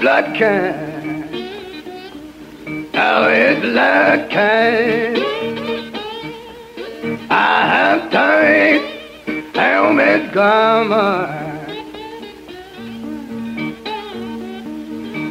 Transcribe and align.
blood 0.00 0.34
can. 0.34 1.30
Now 2.92 3.28
it's 3.28 3.60
blood 3.60 4.30
can. 4.30 5.29
Helmet 10.10 10.32
garment. 10.32 11.70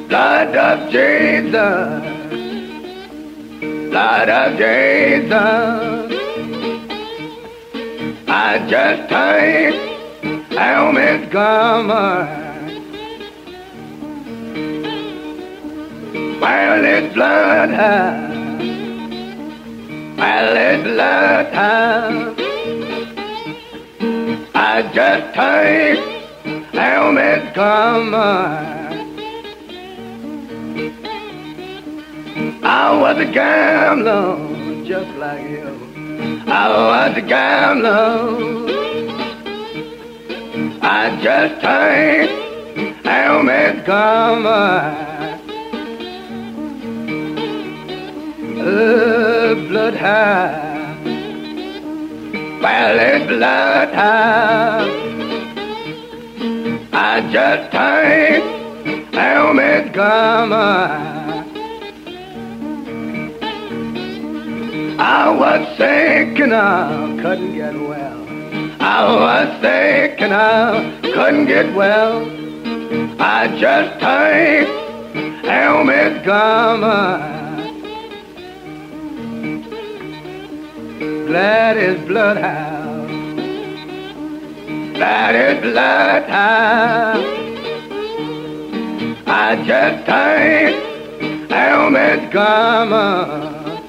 Blood 0.07 0.55
of 0.55 0.89
Jesus. 0.91 2.03
Blood 3.89 4.29
of 4.29 4.57
Jesus. 4.57 5.31
I 8.27 8.65
just 8.69 9.09
tight 9.09 9.73
helmet 10.51 11.29
garment. 11.31 12.47
While 16.39 16.85
it's 16.85 17.13
bloodhound, 17.13 18.59
while 20.17 20.55
it's 20.55 20.83
bloodhound, 20.83 22.18
I 24.79 24.81
just 24.93 25.33
take 25.35 25.99
helmet 26.73 27.53
come 27.53 28.15
I 32.63 32.97
was 32.97 33.17
a 33.17 33.25
gambler, 33.25 34.85
just 34.85 35.17
like 35.17 35.43
you. 35.49 35.67
I 36.47 36.69
was 36.69 37.17
a 37.17 37.21
gambler. 37.21 38.69
I 40.81 41.19
just 41.21 41.59
take 41.59 42.29
helmet 43.03 43.83
come 43.85 44.45
a 48.61 49.55
bloodhound, 49.67 50.68
violet 52.61 53.27
bloodhound. 53.27 54.91
I 56.93 57.21
just 57.31 57.71
turned 57.71 59.15
helmet 59.15 59.93
gummer. 59.93 61.09
I 64.99 65.29
was 65.29 65.77
sick 65.77 66.39
and 66.39 66.53
I 66.53 67.17
couldn't 67.21 67.55
get 67.55 67.73
well. 67.73 68.19
I 68.81 69.15
was 69.15 69.61
sick 69.61 70.21
and 70.21 70.33
I 70.33 70.99
couldn't 71.01 71.45
get 71.45 71.73
well. 71.73 72.25
I 73.21 73.47
just 73.57 73.99
turned 74.01 75.45
helmet 75.45 76.23
gummer. 76.23 77.38
Gladys 81.29 82.07
Bloodhouse. 82.07 83.11
Gladys 84.95 85.61
Bloodhouse. 85.61 87.23
I 89.27 89.63
just 89.63 90.05
turned 90.07 91.51
helmet 91.51 92.31
garment. 92.31 93.83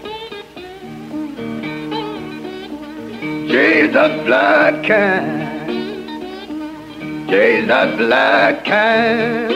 Jesus 3.48 4.12
blood 4.26 4.84
can. 4.84 5.66
Jesus 7.26 7.96
blood 7.96 8.64
can. 8.66 9.50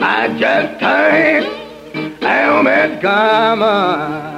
I 0.00 0.38
just 0.38 0.80
turned 0.80 2.22
helmet 2.22 3.02
garment. 3.02 4.35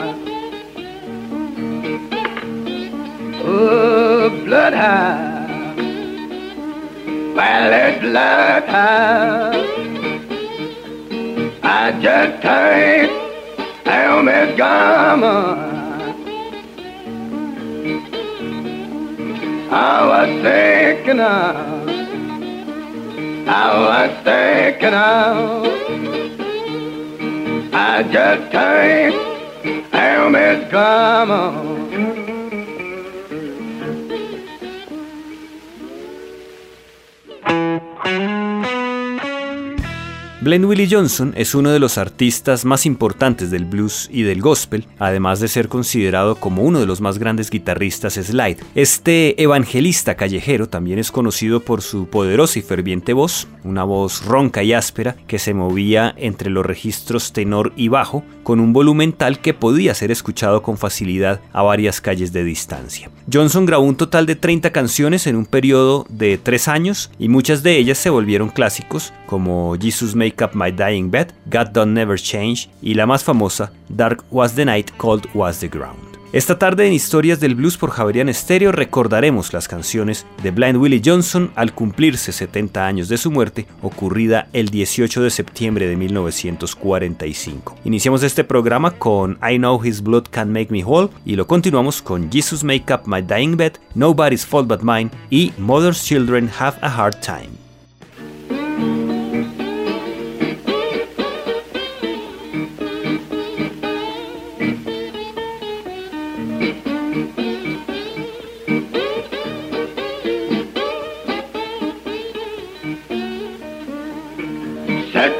Oh, 3.50 4.28
bloodhound, 4.44 5.80
violet 7.34 8.00
bloodhound. 8.02 9.56
I 11.62 11.92
just 12.02 12.42
turned 12.42 13.10
helmet 13.86 14.58
garment. 14.58 15.60
I 19.72 20.06
was 20.10 20.30
thinking 20.42 21.20
of, 21.20 21.88
I 23.48 23.66
was 23.88 24.10
thinking 24.28 24.94
of. 24.94 25.66
I 27.72 28.02
just 28.12 28.52
turned 28.52 29.14
helmet 29.90 30.70
garment. 30.70 32.37
Thank 37.48 37.82
you. 38.06 38.47
Glenn 40.40 40.66
Willie 40.66 40.86
Johnson 40.88 41.34
es 41.36 41.56
uno 41.56 41.70
de 41.70 41.80
los 41.80 41.98
artistas 41.98 42.64
más 42.64 42.86
importantes 42.86 43.50
del 43.50 43.64
blues 43.64 44.08
y 44.12 44.22
del 44.22 44.40
gospel, 44.40 44.86
además 45.00 45.40
de 45.40 45.48
ser 45.48 45.66
considerado 45.68 46.36
como 46.36 46.62
uno 46.62 46.78
de 46.78 46.86
los 46.86 47.00
más 47.00 47.18
grandes 47.18 47.50
guitarristas 47.50 48.14
slide. 48.14 48.58
Este 48.76 49.42
evangelista 49.42 50.14
callejero 50.14 50.68
también 50.68 51.00
es 51.00 51.10
conocido 51.10 51.58
por 51.58 51.82
su 51.82 52.06
poderosa 52.06 52.60
y 52.60 52.62
ferviente 52.62 53.14
voz, 53.14 53.48
una 53.64 53.82
voz 53.82 54.24
ronca 54.24 54.62
y 54.62 54.74
áspera 54.74 55.16
que 55.26 55.40
se 55.40 55.54
movía 55.54 56.14
entre 56.16 56.50
los 56.50 56.64
registros 56.64 57.32
tenor 57.32 57.72
y 57.74 57.88
bajo, 57.88 58.22
con 58.44 58.60
un 58.60 58.72
volumen 58.72 59.12
tal 59.12 59.40
que 59.40 59.54
podía 59.54 59.92
ser 59.92 60.12
escuchado 60.12 60.62
con 60.62 60.78
facilidad 60.78 61.40
a 61.52 61.62
varias 61.62 62.00
calles 62.00 62.32
de 62.32 62.44
distancia. 62.44 63.10
Johnson 63.30 63.66
grabó 63.66 63.84
un 63.84 63.96
total 63.96 64.24
de 64.24 64.36
30 64.36 64.70
canciones 64.70 65.26
en 65.26 65.34
un 65.34 65.46
periodo 65.46 66.06
de 66.08 66.38
3 66.38 66.68
años 66.68 67.10
y 67.18 67.28
muchas 67.28 67.64
de 67.64 67.76
ellas 67.76 67.98
se 67.98 68.08
volvieron 68.08 68.50
clásicos, 68.50 69.12
como 69.28 69.76
Jesus 69.78 70.14
Make 70.14 70.42
Up 70.42 70.52
My 70.54 70.72
Dying 70.72 71.10
Bed, 71.10 71.28
God 71.46 71.68
Don't 71.72 71.92
Never 71.92 72.18
Change 72.18 72.70
y 72.80 72.94
la 72.94 73.06
más 73.06 73.22
famosa, 73.22 73.70
Dark 73.90 74.24
Was 74.30 74.54
the 74.54 74.64
Night, 74.64 74.90
Cold 74.96 75.26
Was 75.34 75.60
the 75.60 75.68
Ground. 75.68 76.08
Esta 76.30 76.58
tarde 76.58 76.86
en 76.86 76.92
Historias 76.92 77.40
del 77.40 77.54
Blues 77.54 77.78
por 77.78 77.90
Javerian 77.90 78.32
Stereo 78.32 78.70
recordaremos 78.70 79.54
las 79.54 79.66
canciones 79.66 80.26
de 80.42 80.50
Blind 80.50 80.76
Willie 80.76 81.00
Johnson 81.02 81.50
al 81.54 81.72
cumplirse 81.72 82.32
70 82.32 82.86
años 82.86 83.08
de 83.08 83.16
su 83.16 83.30
muerte, 83.30 83.66
ocurrida 83.80 84.48
el 84.52 84.68
18 84.68 85.22
de 85.22 85.30
septiembre 85.30 85.86
de 85.86 85.96
1945. 85.96 87.76
Iniciamos 87.84 88.22
este 88.22 88.44
programa 88.44 88.90
con 88.90 89.38
I 89.42 89.56
Know 89.56 89.82
His 89.82 90.02
Blood 90.02 90.24
Can 90.30 90.52
Make 90.52 90.68
Me 90.70 90.84
Whole 90.84 91.08
y 91.24 91.36
lo 91.36 91.46
continuamos 91.46 92.02
con 92.02 92.30
Jesus 92.30 92.62
Make 92.62 92.92
Up 92.92 93.02
My 93.06 93.22
Dying 93.22 93.56
Bed, 93.56 93.72
Nobody's 93.94 94.44
Fault 94.44 94.68
But 94.68 94.82
Mine 94.82 95.10
y 95.30 95.52
Mother's 95.56 96.04
Children 96.04 96.50
Have 96.58 96.76
a 96.82 96.94
Hard 96.94 97.20
Time. 97.20 97.67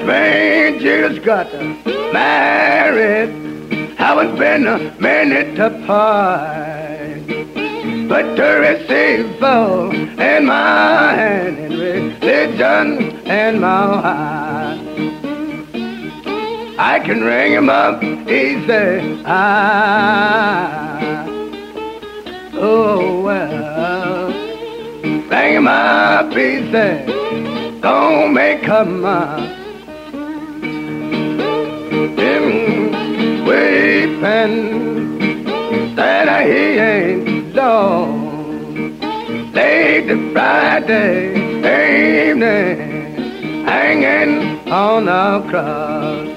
Just 0.08 1.22
got 1.22 1.52
married. 2.12 3.31
Haven't 3.96 4.37
been 4.38 4.66
a 4.66 4.78
minute 5.00 5.58
apart. 5.58 7.26
But 8.08 8.37
to 8.37 8.44
receive 8.69 9.40
both 9.40 9.94
in 9.94 10.46
my 10.46 11.12
hand 11.14 11.58
and 11.58 11.78
religion 11.78 13.26
in 13.26 13.60
my 13.60 13.66
heart. 13.66 14.78
I 16.78 17.00
can 17.05 17.22
ring 17.22 17.52
him 17.52 17.69
up 17.69 18.02
easy. 18.02 19.22
Ah, 19.26 21.26
oh 22.55 23.20
well, 23.20 24.28
ring 25.28 25.55
him 25.55 25.69
up 25.69 26.32
easy. 26.32 27.81
Don't 27.81 28.32
make 28.32 28.62
him 28.62 29.05
up 29.05 29.57
him 32.16 32.44
weeping 33.44 34.78
that 35.96 36.46
he 36.46 36.78
ain't 36.78 37.55
done. 37.55 38.28
late 39.52 40.32
Friday 40.32 41.34
evening, 42.31 43.64
hanging 43.64 44.58
on 44.70 45.05
the 45.06 45.50
cross. 45.50 46.28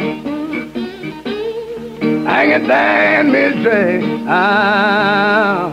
Hanging 2.25 2.67
down 2.67 3.31
misery, 3.31 4.23
ah, 4.27 5.71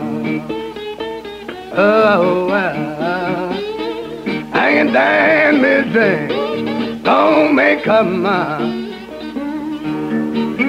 oh, 1.73 2.49
ah, 2.51 3.51
hanging 4.53 4.93
down 4.93 5.61
misery, 5.61 7.01
don't 7.03 7.55
make 7.55 7.87
up 7.87 8.05
my 8.05 8.78
come 10.39 10.68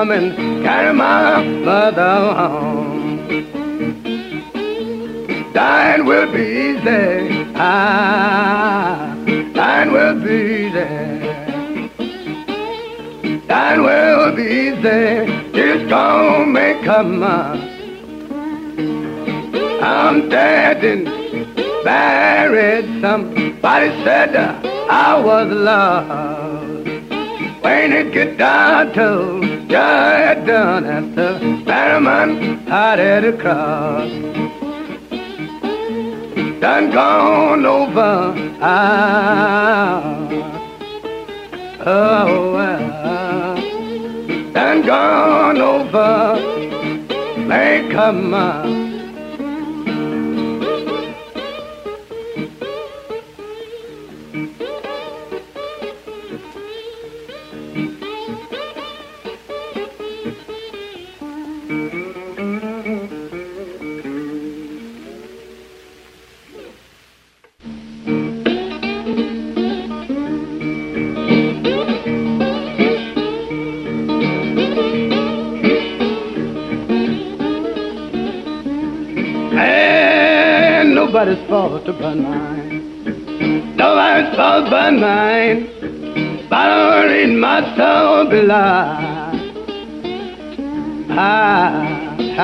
disciples 0.00 0.34
coming, 0.34 0.62
carry 0.62 0.92
my 0.94 1.42
mother 1.42 2.34
home. 2.34 3.26
Thine 5.52 6.06
will 6.06 6.32
be 6.32 6.42
easy, 6.42 7.52
ah, 7.56 9.14
thine 9.54 9.92
will 9.92 10.20
be 10.20 10.70
there. 10.70 11.90
Thine 13.46 13.82
will 13.82 14.36
be 14.36 14.70
there, 14.82 15.26
just 15.52 15.88
gonna 15.90 16.46
make 16.46 16.86
a 16.86 17.02
mine. 17.02 17.68
I'm 19.82 20.28
dead 20.28 20.84
and 20.84 21.04
buried. 21.84 22.84
Somebody 23.00 23.88
said 24.04 24.36
I 24.36 25.20
was 25.20 25.50
lost. 25.50 26.40
When 27.62 27.92
it 27.92 28.12
get 28.12 28.38
down 28.38 28.92
to 28.94 29.39
just 29.70 30.46
done 30.46 30.84
at 30.84 31.14
the 31.14 31.38
Barrowman 31.64 32.66
headed 32.66 33.34
across. 33.34 34.10
Done 36.60 36.90
gone 36.90 37.64
over. 37.64 38.34
Ah, 38.60 40.28
oh 41.86 42.52
well. 42.52 43.54
Done 44.52 44.82
gone 44.82 45.58
over. 45.58 46.34
Make 47.46 47.94
a 47.94 48.12
mind. 48.12 48.89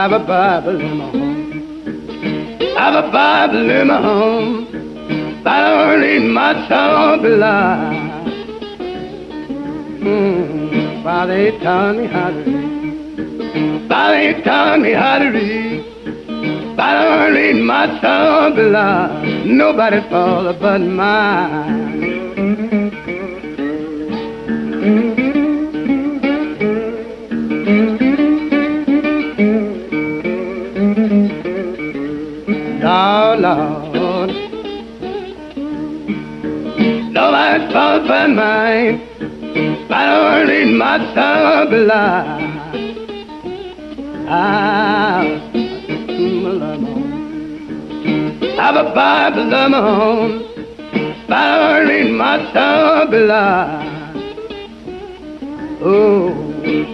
I 0.06 0.08
have 0.08 0.22
a 0.22 0.24
Bible 0.24 0.80
in 0.80 0.98
my 0.98 1.10
home. 1.10 2.76
I 2.78 2.92
have 2.92 3.04
a 3.04 3.10
Bible 3.10 3.70
in 3.70 3.88
my 3.88 4.00
home. 4.00 5.42
But 5.42 5.50
I 5.50 5.60
don't 5.68 6.00
read 6.00 6.22
soul 6.68 7.22
belie. 7.24 8.22
Mm, 9.98 11.02
Father, 11.02 11.50
he 11.50 11.58
taught 11.58 11.96
me 11.96 12.06
how 12.06 12.30
to 12.30 12.38
read. 12.38 13.88
Father, 13.88 14.20
he 14.20 14.42
taught 14.44 14.78
me 14.78 14.92
how 14.92 15.18
to 15.18 15.28
read. 15.28 15.84
I 16.78 17.02
don't 17.02 17.34
read 17.34 17.56
my 17.64 18.00
soul 18.00 18.54
below. 18.54 19.24
Nobody's 19.44 20.08
fault 20.08 20.56
but 20.60 20.78
mine. 20.82 21.75
But 38.76 38.82
mine. 38.82 39.88
I 39.90 40.06
don't 40.06 40.48
read 40.48 40.74
my. 40.74 40.98
Ah. 44.28 45.22
Have 48.56 48.76
a 48.76 48.94
Bible 48.94 49.54
of 49.54 49.70
my 49.70 49.78
own, 49.78 50.30
Bible 51.28 51.90
in 51.90 52.16
my 52.16 52.36
below. 53.10 53.82
Oh, 55.82 56.34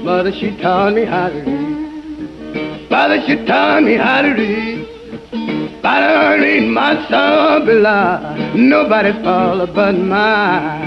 mother, 0.04 0.32
she 0.32 0.56
taught 0.60 0.92
me 0.94 1.04
how 1.04 1.28
to 1.28 1.40
read. 1.40 2.90
Mother, 2.90 3.22
she 3.26 3.36
taught 3.46 3.82
me 3.84 3.94
how 3.94 4.22
to 4.22 4.32
read. 4.32 5.82
Bible 5.82 6.44
in 6.44 6.72
my 6.72 6.94
soul 7.08 7.64
below. 7.64 8.52
Nobody 8.54 9.12
fall 9.22 9.66
but 9.66 9.92
mine. 9.92 10.81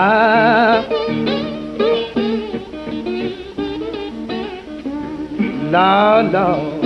Ah. 0.00 0.86
Lord, 5.74 6.26
Lord. 6.32 6.84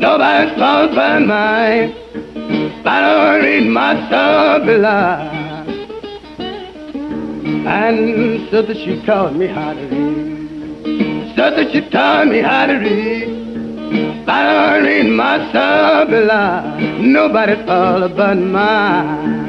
Nobody's 0.00 0.58
fault 0.58 0.90
but 0.96 1.20
mine. 1.20 1.94
I 2.84 2.96
don't 3.02 3.44
read 3.44 3.68
my 3.68 3.94
below. 4.66 5.30
And 7.68 8.50
so 8.50 8.62
that 8.62 8.76
she 8.76 9.00
taught 9.06 9.36
me 9.36 9.46
how 9.46 9.74
to 9.74 9.80
read. 9.80 11.36
So 11.36 11.50
that 11.54 11.70
she 11.70 11.88
taught 11.90 12.26
me 12.26 12.40
how 12.40 12.66
to 12.66 12.78
read. 12.78 14.28
I 14.28 14.42
don't 14.42 14.82
read 14.82 15.08
my 15.12 15.38
below. 16.10 16.78
Nobody's 16.98 17.64
fault 17.64 18.16
but 18.16 18.34
mine. 18.34 19.43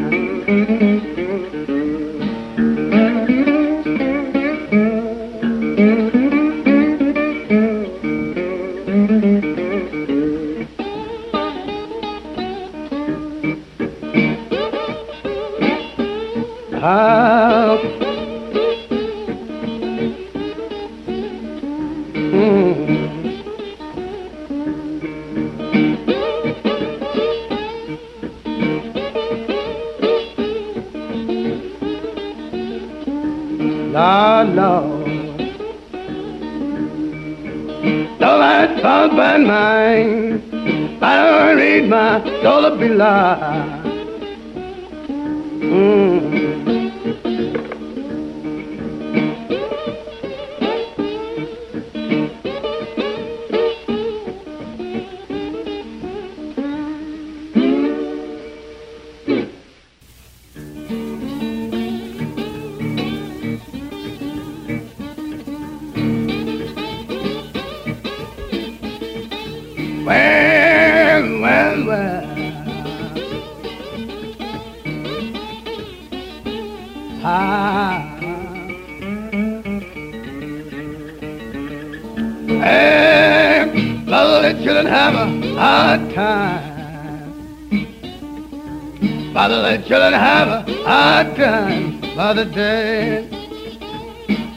Mother 92.15 92.45
dead. 92.45 93.29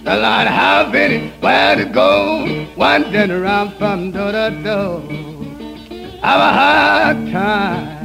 The 0.05 0.17
Lord 0.17 0.47
have 0.47 0.95
anywhere 0.95 1.77
to 1.77 1.85
go. 1.85 2.67
Wandering 2.77 3.31
around 3.31 3.75
from 3.75 4.13
door 4.13 4.33
to 4.33 4.51
door. 4.63 5.27
Have 6.21 6.41
a 6.41 6.53
hard 6.53 7.31
time. 7.31 7.99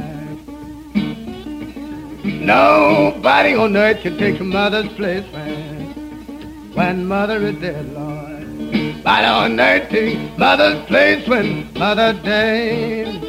Nobody 2.46 3.54
on 3.54 3.76
earth 3.76 4.02
can 4.02 4.16
take 4.16 4.38
a 4.38 4.44
mother's 4.44 4.92
place 4.92 5.24
when, 5.32 6.74
when 6.74 7.06
mother 7.06 7.38
is 7.38 7.56
dead, 7.60 7.92
Lord. 7.92 8.46
Nobody 8.48 9.26
on 9.26 9.58
earth 9.58 9.90
take 9.90 10.38
mother's 10.38 10.86
place 10.86 11.26
when 11.26 11.72
mother 11.74 12.12
dead. 12.22 13.20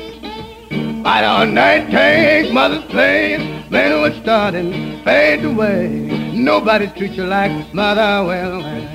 Nobody 0.70 1.26
on 1.26 1.58
earth 1.58 1.90
take 1.90 2.54
mother's 2.54 2.86
place 2.86 3.42
when 3.70 3.92
it 3.92 4.02
was 4.02 4.16
starting 4.22 5.04
fade 5.04 5.44
away. 5.46 5.88
Nobody 6.34 6.88
treats 6.88 7.18
you 7.18 7.26
like 7.26 7.74
mother 7.74 8.24
well. 8.24 8.95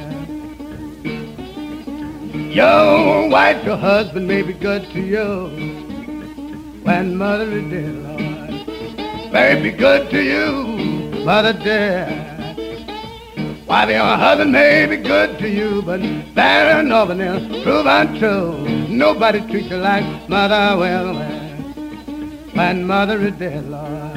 Your 2.50 3.28
wife, 3.28 3.64
your 3.64 3.76
husband 3.76 4.26
may 4.26 4.42
be 4.42 4.52
good 4.52 4.82
to 4.90 5.00
you 5.00 5.46
when 6.82 7.16
mother 7.16 7.48
is 7.48 7.70
dead, 7.70 7.94
Lord. 7.94 9.32
May 9.32 9.62
be 9.62 9.70
good 9.70 10.10
to 10.10 10.20
you, 10.20 11.24
mother 11.24 11.52
dear. 11.52 12.08
Wife, 13.68 13.90
your 13.90 14.16
husband 14.16 14.50
may 14.50 14.84
be 14.86 14.96
good 14.96 15.38
to 15.38 15.48
you, 15.48 15.80
but 15.82 16.00
there 16.34 16.80
and 16.80 16.88
nothing 16.88 17.20
else 17.20 17.46
prove 17.62 17.86
untrue. 17.86 18.66
Nobody 18.88 19.38
treats 19.48 19.70
you 19.70 19.76
like 19.76 20.28
mother 20.28 20.76
well 20.76 21.14
when 22.54 22.84
mother 22.84 23.22
is 23.22 23.34
dead, 23.34 23.64
Lord. 23.68 24.16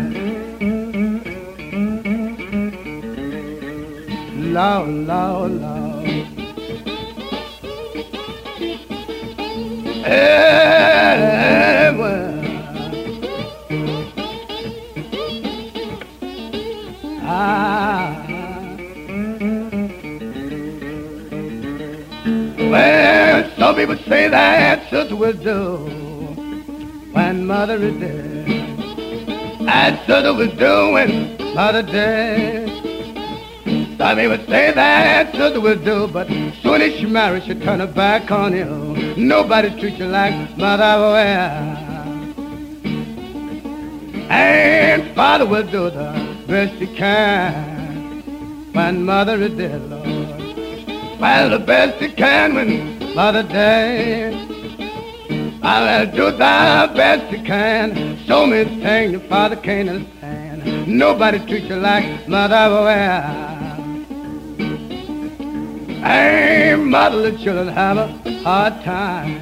Lord, 4.52 4.90
Lord, 4.90 5.52
Lord. 5.52 6.43
Some 23.58 23.76
people 23.76 23.96
say 24.10 24.28
that 24.28 24.90
sister 24.90 25.16
will 25.16 25.32
do 25.32 25.78
when 27.14 27.46
mother 27.48 27.76
is 27.76 27.98
dead. 28.00 28.46
That 29.66 30.06
sister 30.06 30.34
will 30.34 30.54
do 30.54 30.92
when 30.92 31.38
mother 31.56 31.82
dead. 31.82 32.68
Some 33.98 34.18
people 34.18 34.46
say 34.48 34.74
that 34.74 35.34
sister 35.34 35.62
will 35.62 35.82
do, 35.82 36.08
but 36.08 36.28
soon 36.62 36.82
as 36.82 36.94
she 36.96 37.06
marries, 37.06 37.46
she'll 37.46 37.62
turn 37.62 37.80
her 37.80 37.88
back 37.88 38.32
on 38.32 38.54
you. 38.54 38.93
Nobody 39.18 39.70
treats 39.80 40.00
you 40.00 40.08
like 40.08 40.58
mother 40.58 41.00
will. 41.00 41.84
And 44.32 45.16
father 45.16 45.46
will 45.46 45.64
do 45.64 45.92
the 45.92 46.44
best 46.48 46.74
he 46.76 46.88
can 46.88 48.24
when 48.74 49.06
mother 49.06 49.40
is 49.42 49.56
dead, 49.56 49.82
Lord. 49.90 51.20
Well, 51.20 51.50
the 51.52 51.60
best 51.60 52.02
he 52.02 52.10
can 52.10 52.56
when 52.56 53.16
mother 53.16 53.44
dead. 53.44 54.34
I'll 55.62 56.06
do 56.08 56.32
the 56.32 56.92
best 56.96 57.34
he 57.34 57.42
can. 57.44 58.18
Show 58.26 58.48
me 58.48 58.64
the 58.64 58.82
thing 58.82 59.12
the 59.12 59.20
father 59.20 59.56
can't 59.56 59.90
understand. 59.90 60.88
Nobody 60.88 61.38
treats 61.40 61.70
you 61.70 61.76
like 61.76 62.28
mother 62.28 62.70
will. 62.70 63.53
Hey, 66.04 66.76
motherless 66.76 67.42
children 67.42 67.70
have 67.70 67.98
a 67.98 68.08
hard 68.44 68.84
time 68.84 69.40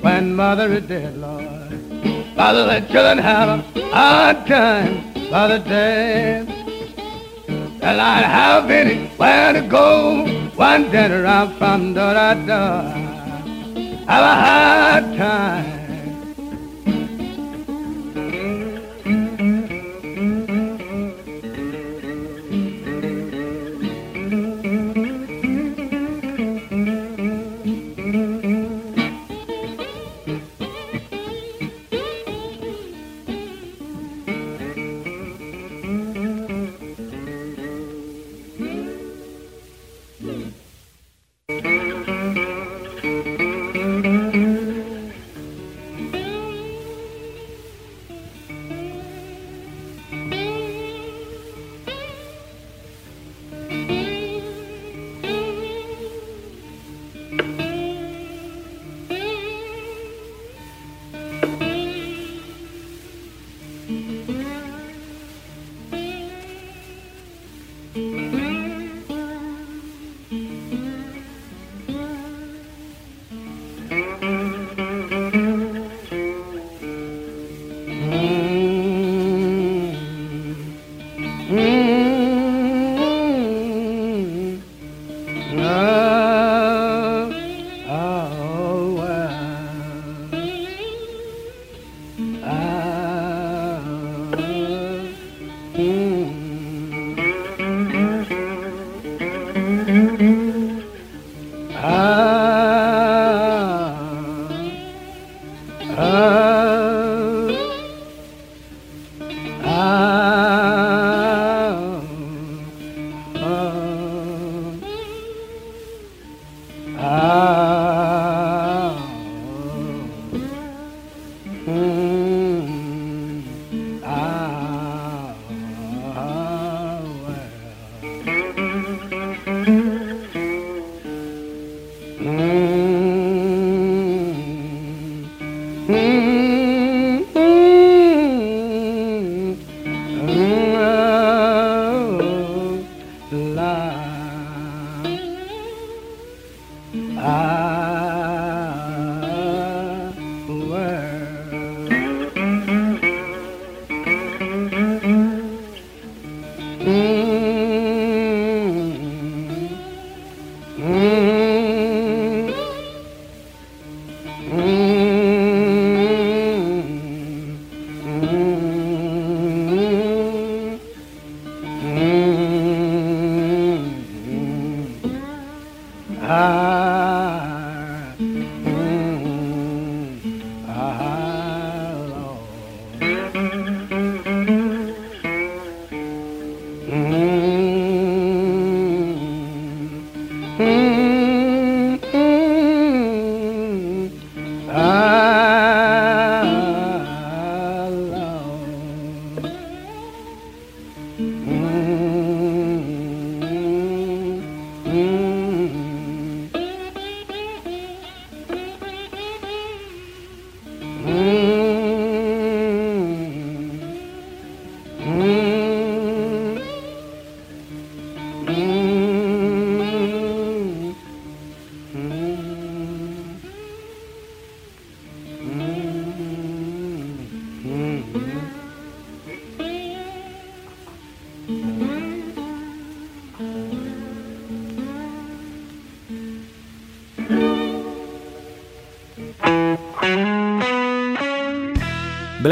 when 0.00 0.34
mother 0.34 0.72
is 0.72 0.82
dead, 0.88 1.16
Lord. 1.16 1.70
Motherless 2.36 2.90
children 2.90 3.18
have 3.18 3.48
a 3.48 3.80
hard 3.92 4.46
time, 4.48 5.30
mother 5.30 5.60
dead. 5.60 6.48
Well, 7.80 8.00
I 8.00 8.22
have 8.22 8.68
anywhere 8.68 9.52
to 9.52 9.60
go, 9.68 10.50
wandering 10.56 11.12
around 11.12 11.56
from 11.56 11.94
door 11.94 12.14
to 12.14 12.34
door. 12.48 12.82
Have 14.08 14.24
a 14.24 14.36
hard 14.44 15.16
time. 15.16 15.83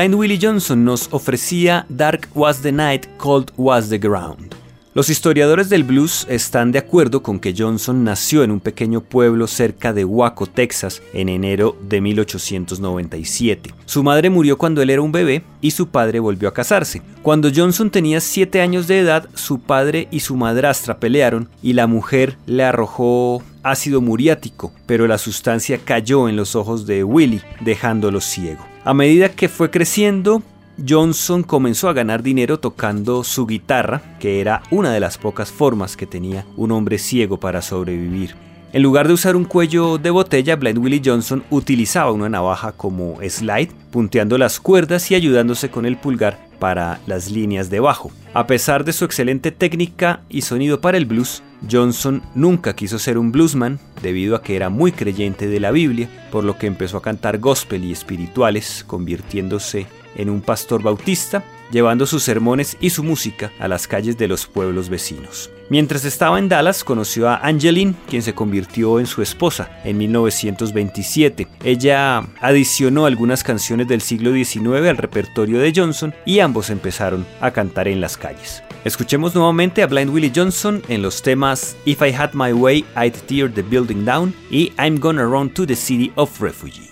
Blind 0.02 0.16
Willie 0.16 0.38
Johnson 0.42 0.84
nos 0.84 1.08
ofrecía 1.12 1.86
Dark 1.88 2.26
Was 2.34 2.60
the 2.60 2.72
Night, 2.72 3.06
Cold 3.18 3.52
Was 3.56 3.88
the 3.88 3.98
Ground. 3.98 4.52
Los 4.94 5.08
historiadores 5.08 5.68
del 5.68 5.84
blues 5.84 6.26
están 6.28 6.72
de 6.72 6.80
acuerdo 6.80 7.22
con 7.22 7.38
que 7.38 7.54
Johnson 7.56 8.02
nació 8.02 8.42
en 8.42 8.50
un 8.50 8.58
pequeño 8.58 9.02
pueblo 9.02 9.46
cerca 9.46 9.92
de 9.92 10.04
Waco, 10.04 10.48
Texas, 10.48 11.00
en 11.12 11.28
enero 11.28 11.76
de 11.88 12.00
1897. 12.00 13.72
Su 13.86 14.02
madre 14.02 14.28
murió 14.28 14.58
cuando 14.58 14.82
él 14.82 14.90
era 14.90 15.02
un 15.02 15.12
bebé 15.12 15.44
y 15.60 15.70
su 15.70 15.86
padre 15.86 16.18
volvió 16.18 16.48
a 16.48 16.52
casarse. 16.52 17.00
Cuando 17.22 17.48
Johnson 17.54 17.88
tenía 17.88 18.20
7 18.20 18.60
años 18.60 18.88
de 18.88 18.98
edad, 18.98 19.28
su 19.34 19.60
padre 19.60 20.08
y 20.10 20.18
su 20.18 20.34
madrastra 20.34 20.98
pelearon 20.98 21.48
y 21.62 21.74
la 21.74 21.86
mujer 21.86 22.38
le 22.46 22.64
arrojó 22.64 23.40
ácido 23.62 24.00
muriático, 24.00 24.72
pero 24.84 25.06
la 25.06 25.18
sustancia 25.18 25.78
cayó 25.78 26.28
en 26.28 26.34
los 26.34 26.56
ojos 26.56 26.88
de 26.88 27.04
Willie, 27.04 27.42
dejándolo 27.60 28.20
ciego. 28.20 28.71
A 28.84 28.94
medida 28.94 29.28
que 29.28 29.48
fue 29.48 29.70
creciendo, 29.70 30.42
Johnson 30.88 31.44
comenzó 31.44 31.88
a 31.88 31.92
ganar 31.92 32.24
dinero 32.24 32.58
tocando 32.58 33.22
su 33.22 33.46
guitarra, 33.46 34.02
que 34.18 34.40
era 34.40 34.62
una 34.72 34.92
de 34.92 34.98
las 34.98 35.18
pocas 35.18 35.52
formas 35.52 35.96
que 35.96 36.04
tenía 36.04 36.44
un 36.56 36.72
hombre 36.72 36.98
ciego 36.98 37.38
para 37.38 37.62
sobrevivir. 37.62 38.34
En 38.72 38.82
lugar 38.82 39.06
de 39.06 39.14
usar 39.14 39.36
un 39.36 39.44
cuello 39.44 39.98
de 39.98 40.10
botella, 40.10 40.56
Blind 40.56 40.78
Willie 40.78 41.02
Johnson 41.04 41.44
utilizaba 41.50 42.10
una 42.10 42.28
navaja 42.28 42.72
como 42.72 43.18
slide, 43.22 43.70
punteando 43.92 44.36
las 44.36 44.58
cuerdas 44.58 45.08
y 45.12 45.14
ayudándose 45.14 45.70
con 45.70 45.86
el 45.86 45.96
pulgar 45.96 46.40
para 46.58 46.98
las 47.06 47.30
líneas 47.30 47.70
de 47.70 47.78
bajo. 47.78 48.10
A 48.34 48.46
pesar 48.46 48.84
de 48.84 48.94
su 48.94 49.04
excelente 49.04 49.50
técnica 49.50 50.22
y 50.30 50.40
sonido 50.40 50.80
para 50.80 50.96
el 50.96 51.04
blues, 51.04 51.42
Johnson 51.70 52.22
nunca 52.34 52.74
quiso 52.74 52.98
ser 52.98 53.18
un 53.18 53.30
bluesman 53.30 53.78
debido 54.00 54.34
a 54.34 54.42
que 54.42 54.56
era 54.56 54.70
muy 54.70 54.90
creyente 54.90 55.48
de 55.48 55.60
la 55.60 55.70
Biblia, 55.70 56.08
por 56.32 56.42
lo 56.42 56.56
que 56.56 56.66
empezó 56.66 56.96
a 56.96 57.02
cantar 57.02 57.38
gospel 57.38 57.84
y 57.84 57.92
espirituales, 57.92 58.84
convirtiéndose 58.86 59.86
en 60.16 60.30
un 60.30 60.40
pastor 60.40 60.82
bautista, 60.82 61.44
llevando 61.70 62.06
sus 62.06 62.22
sermones 62.22 62.78
y 62.80 62.88
su 62.88 63.04
música 63.04 63.52
a 63.58 63.68
las 63.68 63.86
calles 63.86 64.16
de 64.16 64.28
los 64.28 64.46
pueblos 64.46 64.88
vecinos. 64.88 65.50
Mientras 65.72 66.04
estaba 66.04 66.38
en 66.38 66.50
Dallas, 66.50 66.84
conoció 66.84 67.30
a 67.30 67.36
Angeline, 67.36 67.94
quien 68.06 68.20
se 68.20 68.34
convirtió 68.34 69.00
en 69.00 69.06
su 69.06 69.22
esposa 69.22 69.70
en 69.84 69.96
1927. 69.96 71.48
Ella 71.64 72.26
adicionó 72.42 73.06
algunas 73.06 73.42
canciones 73.42 73.88
del 73.88 74.02
siglo 74.02 74.34
XIX 74.34 74.86
al 74.86 74.98
repertorio 74.98 75.58
de 75.60 75.72
Johnson 75.74 76.12
y 76.26 76.40
ambos 76.40 76.68
empezaron 76.68 77.24
a 77.40 77.52
cantar 77.52 77.88
en 77.88 78.02
las 78.02 78.18
calles. 78.18 78.62
Escuchemos 78.84 79.34
nuevamente 79.34 79.82
a 79.82 79.86
Blind 79.86 80.10
Willie 80.10 80.32
Johnson 80.36 80.82
en 80.88 81.00
los 81.00 81.22
temas 81.22 81.74
If 81.86 82.02
I 82.02 82.12
Had 82.14 82.34
My 82.34 82.52
Way, 82.52 82.84
I'd 82.94 83.14
Tear 83.26 83.50
the 83.50 83.62
Building 83.62 84.04
Down 84.04 84.34
y 84.50 84.74
I'm 84.78 85.00
Gonna 85.00 85.24
Run 85.24 85.48
to 85.54 85.66
the 85.66 85.74
City 85.74 86.12
of 86.16 86.38
Refugee. 86.38 86.90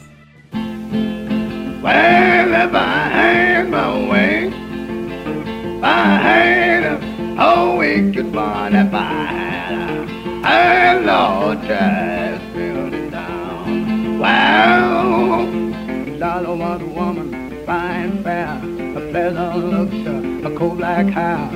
I 5.83 7.10
wicked 7.40 8.35
one 8.35 8.74
if 8.74 8.92
I 8.92 9.24
had 10.44 10.96
a 10.96 11.00
Lord 11.00 11.62
just 11.62 12.53
build 12.55 12.92
it 12.92 13.11
down. 13.11 14.18
Well, 14.18 15.46
Lord, 16.18 16.59
what 16.59 16.83
a 16.83 16.87
woman, 16.87 17.64
fine, 17.64 18.22
fair, 18.22 18.57
a 18.98 19.11
pleasant 19.11 19.57
looks, 19.57 20.46
a 20.46 20.59
cold 20.59 20.79
black 20.79 21.07
hair. 21.07 21.50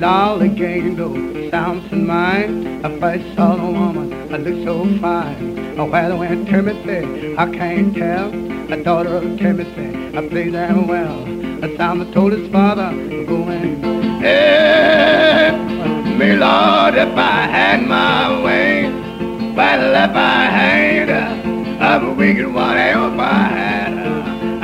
Lolly 0.00 0.48
gained 0.48 0.96
those 0.96 1.50
sounds 1.50 1.92
in 1.92 2.06
mind. 2.06 2.86
I 2.86 2.98
first 2.98 3.36
saw 3.36 3.56
the 3.56 3.70
woman, 3.70 4.12
I 4.32 4.38
looked 4.38 4.64
so 4.64 4.84
fine. 5.00 5.78
Oh, 5.78 5.84
where 5.84 6.16
went 6.16 6.48
Timothy, 6.48 7.36
I 7.36 7.50
can't 7.50 7.94
tell. 7.94 8.30
The 8.30 8.82
daughter 8.82 9.16
of 9.16 9.38
Timothy, 9.38 10.16
I 10.16 10.28
played 10.28 10.52
damn 10.52 10.88
well. 10.88 11.24
The 11.60 11.76
sound 11.76 12.12
told 12.14 12.32
his 12.32 12.50
father, 12.50 12.90
go 13.26 13.44
going, 13.44 14.05
Me 16.18 16.36
Lord, 16.36 16.94
if 16.94 17.16
I 17.16 17.46
had 17.56 17.86
my 17.86 18.42
way, 18.42 18.90
well, 19.54 19.94
if 20.10 20.16
I 20.16 20.44
had 20.46 21.08
a, 21.08 21.96
a 21.96 22.14
wicked 22.14 22.52
one, 22.52 22.76
if 22.76 23.20
I 23.20 23.48
had 23.48 23.76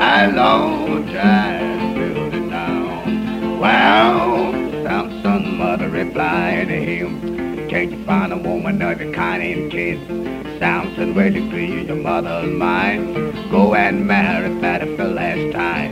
I 0.02 0.26
long 0.26 1.06
time 1.06 1.94
build 1.94 2.34
it 2.34 2.50
down. 2.50 3.58
Well, 3.60 4.52
Samson's 4.84 5.56
mother 5.56 5.88
replied 5.88 6.68
to 6.68 6.74
him, 6.74 7.68
Can't 7.68 7.92
you 7.92 8.04
find 8.04 8.32
a 8.32 8.36
woman 8.36 8.82
of 8.82 9.00
your 9.00 9.12
kind 9.14 9.42
and 9.42 9.70
kid? 9.70 9.98
Samson, 10.58 11.14
will 11.14 11.32
you 11.32 11.48
please 11.50 11.86
your 11.86 11.96
mother's 11.96 12.50
mind? 12.50 13.14
Go 13.50 13.74
and 13.74 14.06
marry 14.06 14.60
Fatty 14.60 14.96
for 14.96 15.04
the 15.04 15.14
last 15.14 15.52
time. 15.52 15.91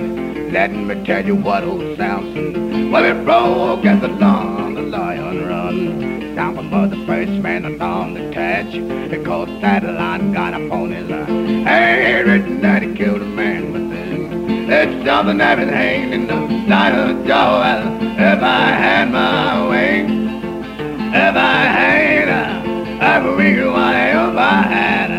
Let 0.52 0.72
me 0.72 1.04
tell 1.04 1.24
you 1.24 1.36
what 1.36 1.62
old 1.62 1.96
Samson, 1.96 2.90
well, 2.90 3.04
it 3.04 3.24
broke 3.24 3.84
as 3.84 4.00
the 4.00 4.08
lawn, 4.08 4.74
the 4.74 4.82
lion 4.82 5.46
run. 5.46 6.34
Samson 6.34 6.70
was 6.70 6.90
the 6.90 7.06
first 7.06 7.30
man 7.30 7.80
on 7.80 8.14
the 8.14 8.32
catch. 8.32 8.72
Because 9.08 9.48
that 9.60 9.84
lion 9.84 10.32
got 10.32 10.54
upon 10.54 10.90
his 10.90 11.08
eye. 11.08 11.24
Hey, 11.68 12.22
written 12.24 12.60
that 12.62 12.82
he 12.82 12.92
killed 12.94 13.22
a 13.22 13.26
man 13.26 13.72
with 13.72 13.92
it. 13.92 14.72
It's 14.72 15.06
something 15.06 15.38
hanging 15.38 16.12
in 16.12 16.26
the 16.26 16.34
light 16.68 16.94
of. 16.94 17.24
Well, 17.24 18.02
if 18.02 18.42
I 18.42 18.70
had 18.72 19.12
my 19.12 19.68
way, 19.68 20.00
if 20.02 21.36
I 21.36 21.62
had 21.64 22.28
a 22.28 22.70
I 23.02 23.20
believe 23.20 23.64
what 23.66 23.76
I 23.76 24.10
hope 24.12 24.36
I 24.36 24.62
had. 24.62 25.10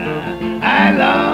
I 0.62 0.92
love 0.96 1.31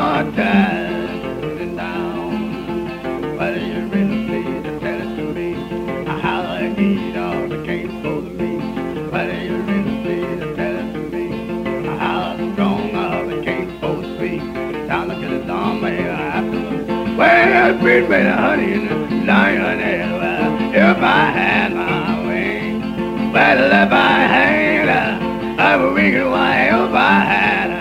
Well, 17.98 18.06
sweet 18.06 18.12
baby, 18.12 18.30
honey, 18.30 18.74
and 18.74 19.26
lion, 19.26 20.14
well, 20.14 20.72
if 20.72 20.98
I 20.98 21.32
had 21.32 21.74
my 21.74 22.28
way. 22.28 22.74
Well, 23.34 23.72
if 23.72 23.92
I 23.92 24.20
had 24.36 24.88
a 24.88 25.80
a 25.80 25.94
wicked 25.94 26.30
wife 26.30 26.94
I 26.94 27.20
had 27.34 27.72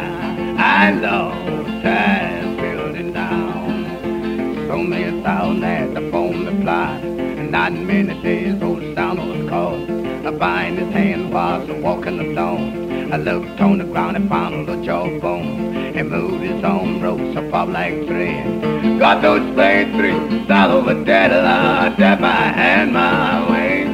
I 0.59 0.91
lost 1.01 1.83
time 1.83 2.57
building 2.57 3.13
down. 3.13 4.67
So 4.69 4.79
many 4.79 5.23
thousand 5.23 5.63
had 5.63 5.95
to 5.97 6.11
phone 6.11 6.47
the 6.47 6.65
plot, 6.65 7.03
and 7.03 7.51
not 7.51 7.75
many 7.75 8.19
days 8.23 8.63
old 8.63 8.83
sound 8.95 9.19
was 9.19 9.51
called. 9.51 9.91
A 10.25 10.33
bind 10.33 10.79
his 10.79 10.91
hand 10.95 11.31
while 11.31 11.67
walking 11.83 12.21
alone. 12.21 12.96
I 13.13 13.19
looked 13.19 13.61
on 13.61 13.79
the 13.79 13.85
ground 13.85 14.17
and 14.17 14.29
found 14.29 14.69
a 14.69 14.85
jawbone. 14.85 15.95
He 15.95 16.03
moved 16.03 16.43
his 16.43 16.65
own 16.65 17.01
ropes 17.01 17.37
up 17.37 17.69
like 17.69 18.07
thread. 18.07 18.99
Got 18.99 19.23
those 19.23 19.43
spade 19.53 19.93
three, 19.95 20.47
south 20.49 20.73
over 20.73 21.05
dead, 21.05 21.31
Lord, 21.31 21.93
if 21.99 22.23
I 22.23 22.53
had 22.61 22.93
my 22.93 23.51
way. 23.51 23.85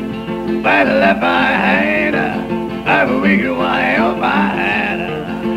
But 0.62 0.86
if 0.86 1.22
I 1.22 1.46
had, 1.64 2.14
I 2.86 3.04
would 3.04 3.22
be 3.22 3.48
why 3.48 3.80
if 3.92 4.22
I 4.22 4.46
had, 4.60 5.00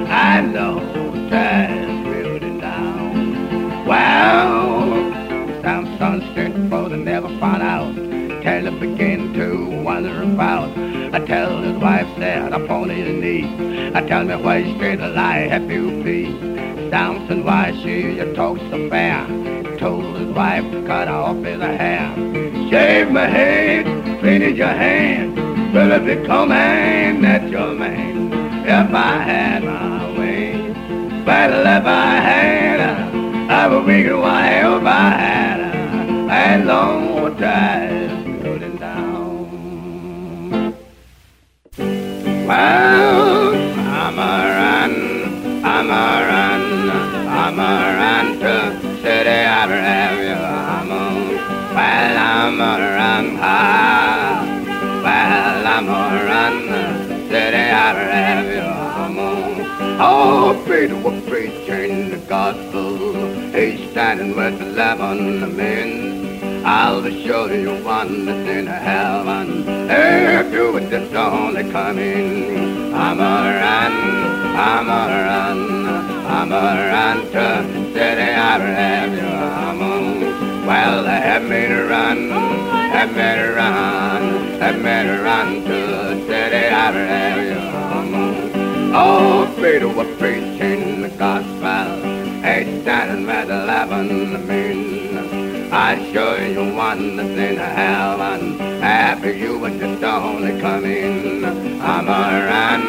I 0.09 0.41
know 0.41 0.79
time 1.29 2.03
building 2.03 2.59
down. 2.59 3.85
Wow, 3.85 4.54
some 6.45 6.53
sunset, 6.53 6.69
brother 6.69 6.97
never 6.97 7.27
found 7.39 7.63
out 7.63 7.95
till 7.95 8.71
he 8.71 8.79
began 8.79 9.33
to 9.33 9.81
wonder 9.83 10.21
about. 10.21 10.69
I 11.13 11.19
tell 11.25 11.61
his 11.61 11.77
wife 11.77 12.07
that 12.19 12.53
upon 12.53 12.89
his 12.89 13.07
knee. 13.21 13.91
I 13.95 14.01
tell 14.01 14.23
me 14.23 14.35
why 14.35 14.75
straight 14.75 14.99
a 14.99 15.09
lie 15.09 15.47
have 15.47 15.69
you 15.71 16.03
be. 16.03 16.25
Samson, 16.89 17.43
why 17.43 17.71
she 17.81 18.15
you 18.17 18.33
talk 18.35 18.57
so 18.69 18.89
fair? 18.89 19.25
Told 19.77 20.17
his 20.17 20.29
wife 20.33 20.69
to 20.71 20.85
cut 20.85 21.07
off 21.07 21.37
his 21.37 21.61
hair. 21.61 22.13
Shave 22.69 23.11
my 23.11 23.27
head, 23.27 23.85
finish 24.21 24.57
your 24.57 24.67
hand. 24.67 25.35
Will 25.73 25.91
it 25.91 26.05
become 26.05 26.49
that 26.49 27.49
your 27.49 27.73
man? 27.73 28.33
If 28.65 28.93
I 28.93 29.17
had 29.17 29.63
my 29.63 30.17
way, 30.17 30.53
but 31.25 31.51
if 31.51 31.85
I 31.85 32.15
had, 32.29 32.79
I 33.51 33.67
would 33.67 33.85
be 33.85 34.07
a 34.07 34.17
wife 34.17 34.81
if 34.81 34.85
I 34.85 35.09
had 35.09 35.54
a 36.29 36.63
long 36.63 37.37
time. 37.37 38.25
Well, 42.47 43.55
I'm 43.55 44.19
a 44.19 44.33
run, 44.55 44.93
I'm 45.65 45.89
a 45.89 46.05
run, 46.29 46.63
I'm 47.27 47.59
a 47.59 47.61
run 47.97 48.39
to 48.39 48.55
city 49.01 49.29
I'd 49.29 49.69
have 49.69 50.19
you. 50.19 50.33
I'm 50.33 50.91
a, 50.91 50.93
well, 51.73 52.17
I'm 52.17 52.61
a 52.61 52.63
run, 52.95 53.37
ah, 53.41 54.45
well, 55.03 55.67
I'm 55.67 55.87
a 55.87 56.25
run, 56.25 56.55
city 57.29 57.57
I'd 57.57 57.97
have 58.13 58.45
you. 58.45 58.61
I'm 58.61 59.17
a, 59.17 59.97
oh, 59.99 60.63
Peter 60.67 60.95
preaching 61.65 62.09
the 62.09 62.17
gospel. 62.27 63.13
He's 63.51 63.89
standing 63.91 64.35
with 64.35 64.61
eleven 64.61 65.55
men. 65.55 66.63
I'll 66.65 67.03
show 67.03 67.47
you 67.47 67.83
one 67.83 68.25
that's 68.25 68.49
in 68.49 68.67
heaven. 68.67 69.65
If 69.89 70.53
you 70.53 70.73
would 70.73 70.89
just 70.89 71.13
only 71.13 71.69
come 71.71 71.99
in, 71.99 72.93
I'm 72.93 73.19
a 73.19 73.21
run, 73.21 73.93
I'm 74.55 74.87
a 74.89 75.01
run, 75.25 75.59
I'm 76.25 76.51
a 76.51 76.89
run 76.91 77.17
to 77.31 77.93
city 77.93 78.21
I 78.21 78.59
have 78.59 79.11
you. 79.13 79.27
I'm 79.27 79.81
a, 79.81 80.67
well, 80.67 81.03
they 81.03 81.09
have 81.09 81.43
me 81.43 81.67
to 81.67 81.83
run, 81.85 82.29
have 82.29 83.09
me 83.09 83.41
to 83.41 83.53
run, 83.53 84.59
have 84.59 84.77
me 84.77 85.09
to 85.09 85.21
run 85.21 85.63
to 85.65 86.25
city 86.27 86.67
I 86.67 86.91
have 86.91 87.43
you. 87.43 87.59
I'm 87.59 88.13
a, 88.13 88.54
oh, 88.95 89.53
Peter 89.57 89.87
was 89.87 90.07
preaching 90.17 91.01
the 91.01 91.09
gospel. 91.09 91.87
He's 92.45 92.81
standing 92.83 93.25
with 93.25 93.49
eleven 93.49 94.47
men. 94.47 95.73
I 95.73 96.11
show 96.13 96.35
you 96.37 96.73
one 96.73 97.17
that's 97.17 97.29
in 97.29 97.57
heaven. 97.57 98.61
After 98.81 99.31
you 99.33 99.57
would 99.59 99.79
just 99.79 100.03
only 100.03 100.59
come 100.61 100.85
in. 100.85 101.43
I'm 101.81 102.07
a 102.07 102.11
run, 102.49 102.83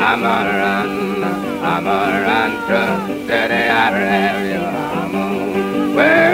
I'm 0.00 0.22
a 0.22 0.36
run, 0.62 1.24
I'm 1.64 1.86
a 1.86 2.22
run 2.26 2.50
to 2.68 2.80
city 3.26 3.54
I 3.54 3.90
have 4.14 4.42
you. 4.52 4.64
I'm 4.64 5.14
a, 5.14 5.96
well, 5.96 6.31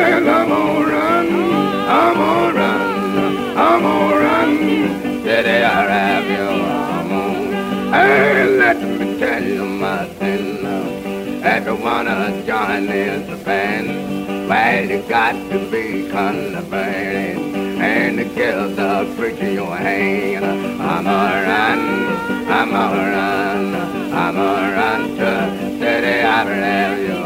Wanna 12.08 12.42
join 12.46 12.88
in 12.88 13.26
the 13.26 13.36
band. 13.44 14.48
Well, 14.48 14.84
you 14.86 15.02
got 15.02 15.32
to 15.50 15.58
be 15.70 16.08
converted 16.08 17.36
and 17.36 18.16
to 18.16 18.24
give 18.24 18.76
the 18.76 19.14
preacher 19.14 19.50
your 19.50 19.76
hand. 19.76 20.42
I'm 20.80 21.06
a 21.06 21.20
run, 21.44 21.80
I'm 22.48 22.70
a 22.70 22.86
run, 23.12 23.74
I'm 24.14 24.36
a 24.38 24.72
run 24.74 25.16
to 25.18 25.78
city 25.78 26.20
I 26.22 26.44
love 26.44 26.98
you. 26.98 27.18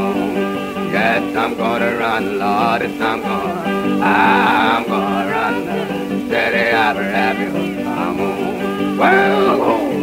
A, 0.00 0.92
yes, 0.92 1.36
I'm 1.36 1.56
gonna 1.56 1.96
run, 1.96 2.38
Lord, 2.40 2.82
yes, 2.82 3.00
I'm 3.00 3.20
gonna, 3.22 4.02
I'm 4.02 4.84
gonna 4.88 5.30
run 5.30 5.56
to 5.64 6.28
city 6.28 6.70
I 6.72 6.92
love 6.92 7.38
you. 7.38 7.52
A, 7.86 8.98
well, 8.98 9.64
Holy 9.64 9.93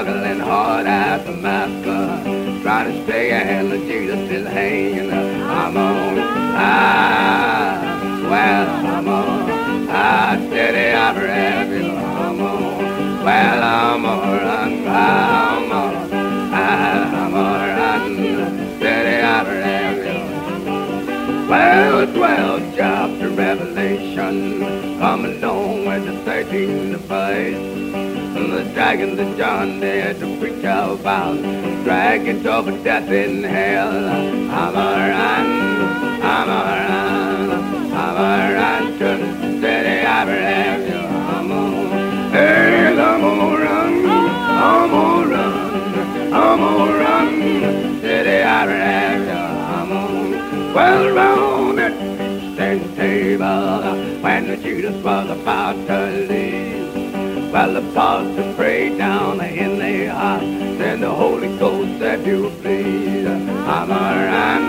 struggling 0.00 0.38
hard 0.38 0.86
at 0.86 1.26
the 1.26 1.32
master, 1.32 2.62
trying 2.62 2.92
to 2.92 3.04
stay 3.04 3.32
and 3.32 3.68
Jesus 3.88 4.30
is 4.30 4.46
hanging. 4.46 5.10
I'm 5.10 5.76
on, 5.76 6.18
ah, 6.54 8.28
well, 8.30 8.86
I'm 8.86 9.08
on, 9.08 9.88
steady, 10.46 10.94
I 10.94 11.12
have 11.12 11.72
you. 11.72 11.90
I'm 11.90 12.40
on, 12.40 13.24
well, 13.24 13.62
I'm 13.64 14.04
on, 14.04 14.86
I'm 14.86 15.72
on, 15.72 16.12
I'm 16.54 17.34
on, 17.34 17.76
run, 17.76 18.78
steady, 18.78 19.16
you. 20.06 21.48
Well, 21.48 22.06
12 22.06 22.76
chapter 22.76 23.30
Revelation, 23.30 24.60
come 25.00 25.24
along 25.24 25.86
with 25.86 26.04
the 26.04 26.30
13th 26.30 26.98
verse 26.98 27.87
dragon 28.78 29.16
that 29.16 29.36
John 29.36 29.80
dared 29.80 30.20
to 30.20 30.38
preach 30.38 30.62
about. 30.62 31.42
Dragons 31.82 32.46
over 32.46 32.70
death 32.84 33.10
in 33.10 33.42
hell. 33.42 33.90
I'm 33.90 34.76
a 34.76 34.88
run, 35.10 35.46
I'm 36.22 36.48
a 36.48 36.60
run, 36.86 37.92
I'm 37.92 38.16
a 38.16 38.54
run 38.54 38.98
to 39.00 39.58
steady 39.58 39.96
Abraham. 40.18 40.80
I'm 41.34 41.50
a, 41.50 42.30
hey, 42.30 42.96
I'm 43.02 43.24
a 43.24 43.34
run, 43.64 43.94
a 44.92 45.26
run, 45.26 46.32
I'm 46.32 46.62
a 46.62 46.88
well, 50.72 51.10
round 51.16 51.80
at 51.80 51.98
the 52.56 52.94
table 52.94 54.20
when 54.22 54.46
the 54.46 54.56
Judas 54.56 55.02
was 55.02 55.30
about 55.30 55.74
to 55.88 56.26
leave. 56.28 56.47
While 57.58 57.74
the 57.74 57.92
pastor 57.92 58.54
pray 58.54 58.96
down 58.96 59.40
in 59.40 59.80
their 59.80 60.12
heart, 60.12 60.42
then 60.78 61.00
the 61.00 61.10
Holy 61.10 61.48
Ghost 61.58 61.98
said, 61.98 62.24
you 62.24 62.52
please. 62.62 63.26
I'm 63.26 63.90
a 63.90 63.94
run, 63.94 64.62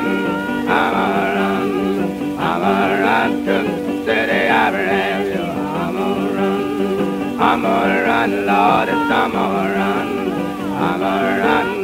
I'm 0.67 0.95
a 0.95 1.07
run, 1.35 2.39
I'm 2.39 2.61
a 2.63 3.01
run 3.03 3.45
to 3.45 3.55
the 3.61 4.05
city 4.05 4.41
I 4.49 4.71
have. 4.71 5.21
I'm 5.83 5.97
a 5.97 6.33
run, 6.33 7.39
I'm 7.39 7.63
a 7.63 8.03
run, 8.07 8.31
Lord, 8.47 8.89
it's 8.89 9.11
I'm 9.21 9.35
a 9.35 9.47
run, 9.77 10.09
I'm 10.73 11.01
a 11.03 11.39
run, 11.43 11.78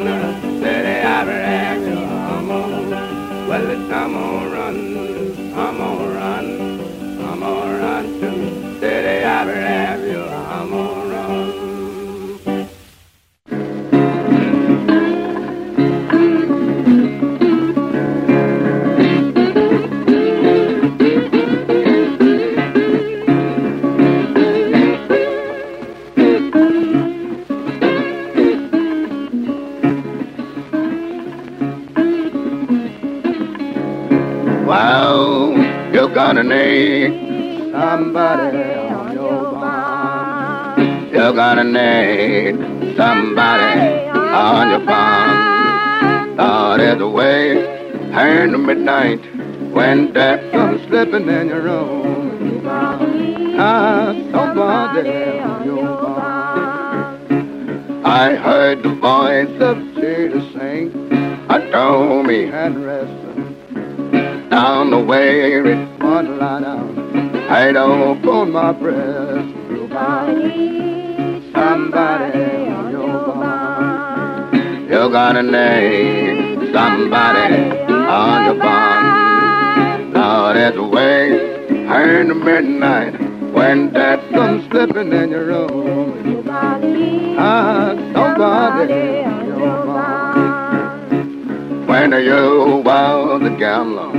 to 48.75 48.75
midnight 48.75 49.21
when 49.73 50.13
death 50.13 50.51
comes 50.51 50.81
slipping 50.87 51.27
in 51.27 51.47
your 51.47 51.61
room. 51.61 52.65
Ah, 53.57 54.13
somebody 54.31 55.09
on 55.39 55.65
your 55.65 56.01
barn. 56.01 58.05
I 58.05 58.35
heard 58.35 58.83
the 58.83 58.93
voice 58.95 59.61
of 59.61 59.77
Jesus 59.95 60.43
sing. 60.53 60.91
I 61.49 61.59
told 61.71 62.27
me 62.27 62.47
hand 62.47 62.85
rest 62.85 63.11
down 64.49 64.91
the 64.91 64.99
way 64.99 65.61
lie 66.37 66.61
down. 66.61 66.95
I 67.49 67.71
don't 67.71 68.25
on 68.25 68.51
my 68.51 68.71
breast. 68.71 69.53
Somebody, 71.53 72.69
on 72.69 72.91
your 72.91 73.25
barn. 73.27 74.83
You 74.83 75.09
got 75.11 75.35
a 75.37 75.43
name, 75.43 76.44
somebody 76.75 77.55
on 77.89 78.45
your 78.45 78.55
barn. 78.55 80.11
Now 80.11 80.51
there's 80.51 80.75
a 80.75 80.83
way 80.83 81.29
in 82.19 82.27
the 82.27 82.35
midnight 82.35 83.13
when 83.53 83.93
that 83.93 84.19
comes 84.31 84.67
slipping 84.69 85.13
in 85.13 85.29
your 85.29 85.45
room. 85.45 86.43
Ah, 87.39 87.95
somebody 88.13 89.23
on 89.23 89.47
your 89.47 89.85
barn. 89.85 91.87
When 91.87 92.13
are 92.13 92.19
you 92.19 92.81
was 92.83 93.41
a 93.41 93.57
gambler, 93.57 94.11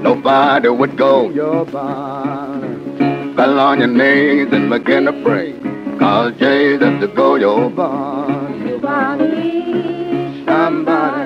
nobody 0.00 0.70
would 0.70 0.96
go 0.96 1.28
your 1.28 1.66
barn. 1.66 3.36
Fell 3.36 3.58
on 3.58 3.80
your 3.80 3.88
knees 3.88 4.48
and 4.50 4.70
begin 4.70 5.04
to 5.04 5.12
pray, 5.22 5.52
cause 5.98 6.32
Jesus 6.38 7.00
to 7.02 7.08
go 7.14 7.34
your 7.34 7.68
barn. 7.68 8.80
Somebody 10.46 11.21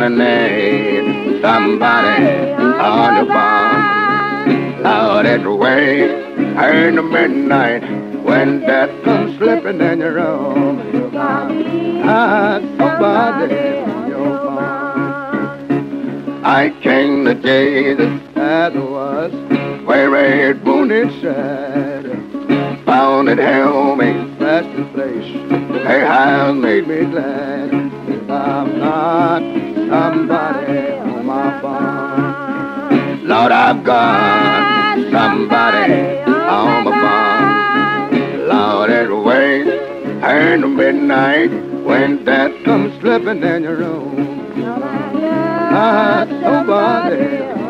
barn. 0.00 0.02
You 0.02 0.02
got 0.02 0.02
a 0.02 0.10
name, 0.10 1.40
somebody 1.40 2.52
on 2.52 3.14
the 3.14 3.24
barn. 3.32 4.86
Out 4.86 5.26
at 5.26 5.42
the 5.42 5.54
way 5.54 6.02
in 6.02 6.96
the 6.96 7.02
midnight 7.02 7.82
when 8.22 8.60
death 8.60 8.90
comes 9.04 9.36
slipping 9.38 9.80
in 9.80 10.00
your 10.00 10.14
room. 10.14 11.12
Ah, 11.16 12.60
somebody 12.76 13.54
on 13.78 14.08
your 14.08 14.44
barn. 14.44 16.44
I 16.44 16.70
came 16.82 17.24
to 17.24 17.34
Jesus 17.34 18.20
that 18.34 18.74
was, 18.74 19.32
where 19.86 20.50
it 20.50 20.62
wounded 20.62 21.10
sad. 21.22 22.04
Found 22.84 23.28
it 23.28 23.38
held 23.38 23.98
me 23.98 24.12
fast 24.38 24.68
in 24.68 24.88
place. 24.90 25.84
Hey, 25.84 26.00
has 26.00 26.54
made 26.54 26.86
me 26.86 27.04
glad. 27.06 27.72
I'm 28.30 28.78
not 28.78 29.63
somebody 29.88 30.98
on 30.98 31.26
my 31.26 31.60
farm. 31.60 33.26
Lord, 33.26 33.52
I've 33.52 33.84
got 33.84 34.94
somebody 35.10 36.20
on 36.22 36.84
my 36.84 37.00
farm. 37.00 38.48
Lord, 38.48 38.90
it's 38.90 39.10
way 39.10 39.60
in 40.52 40.60
the 40.60 40.68
midnight 40.68 41.50
when 41.84 42.24
death 42.24 42.52
comes 42.64 42.98
slipping 43.00 43.42
in 43.42 43.62
your 43.62 43.76
room. 43.76 44.52
Ah, 45.76 46.26
somebody 46.42 47.63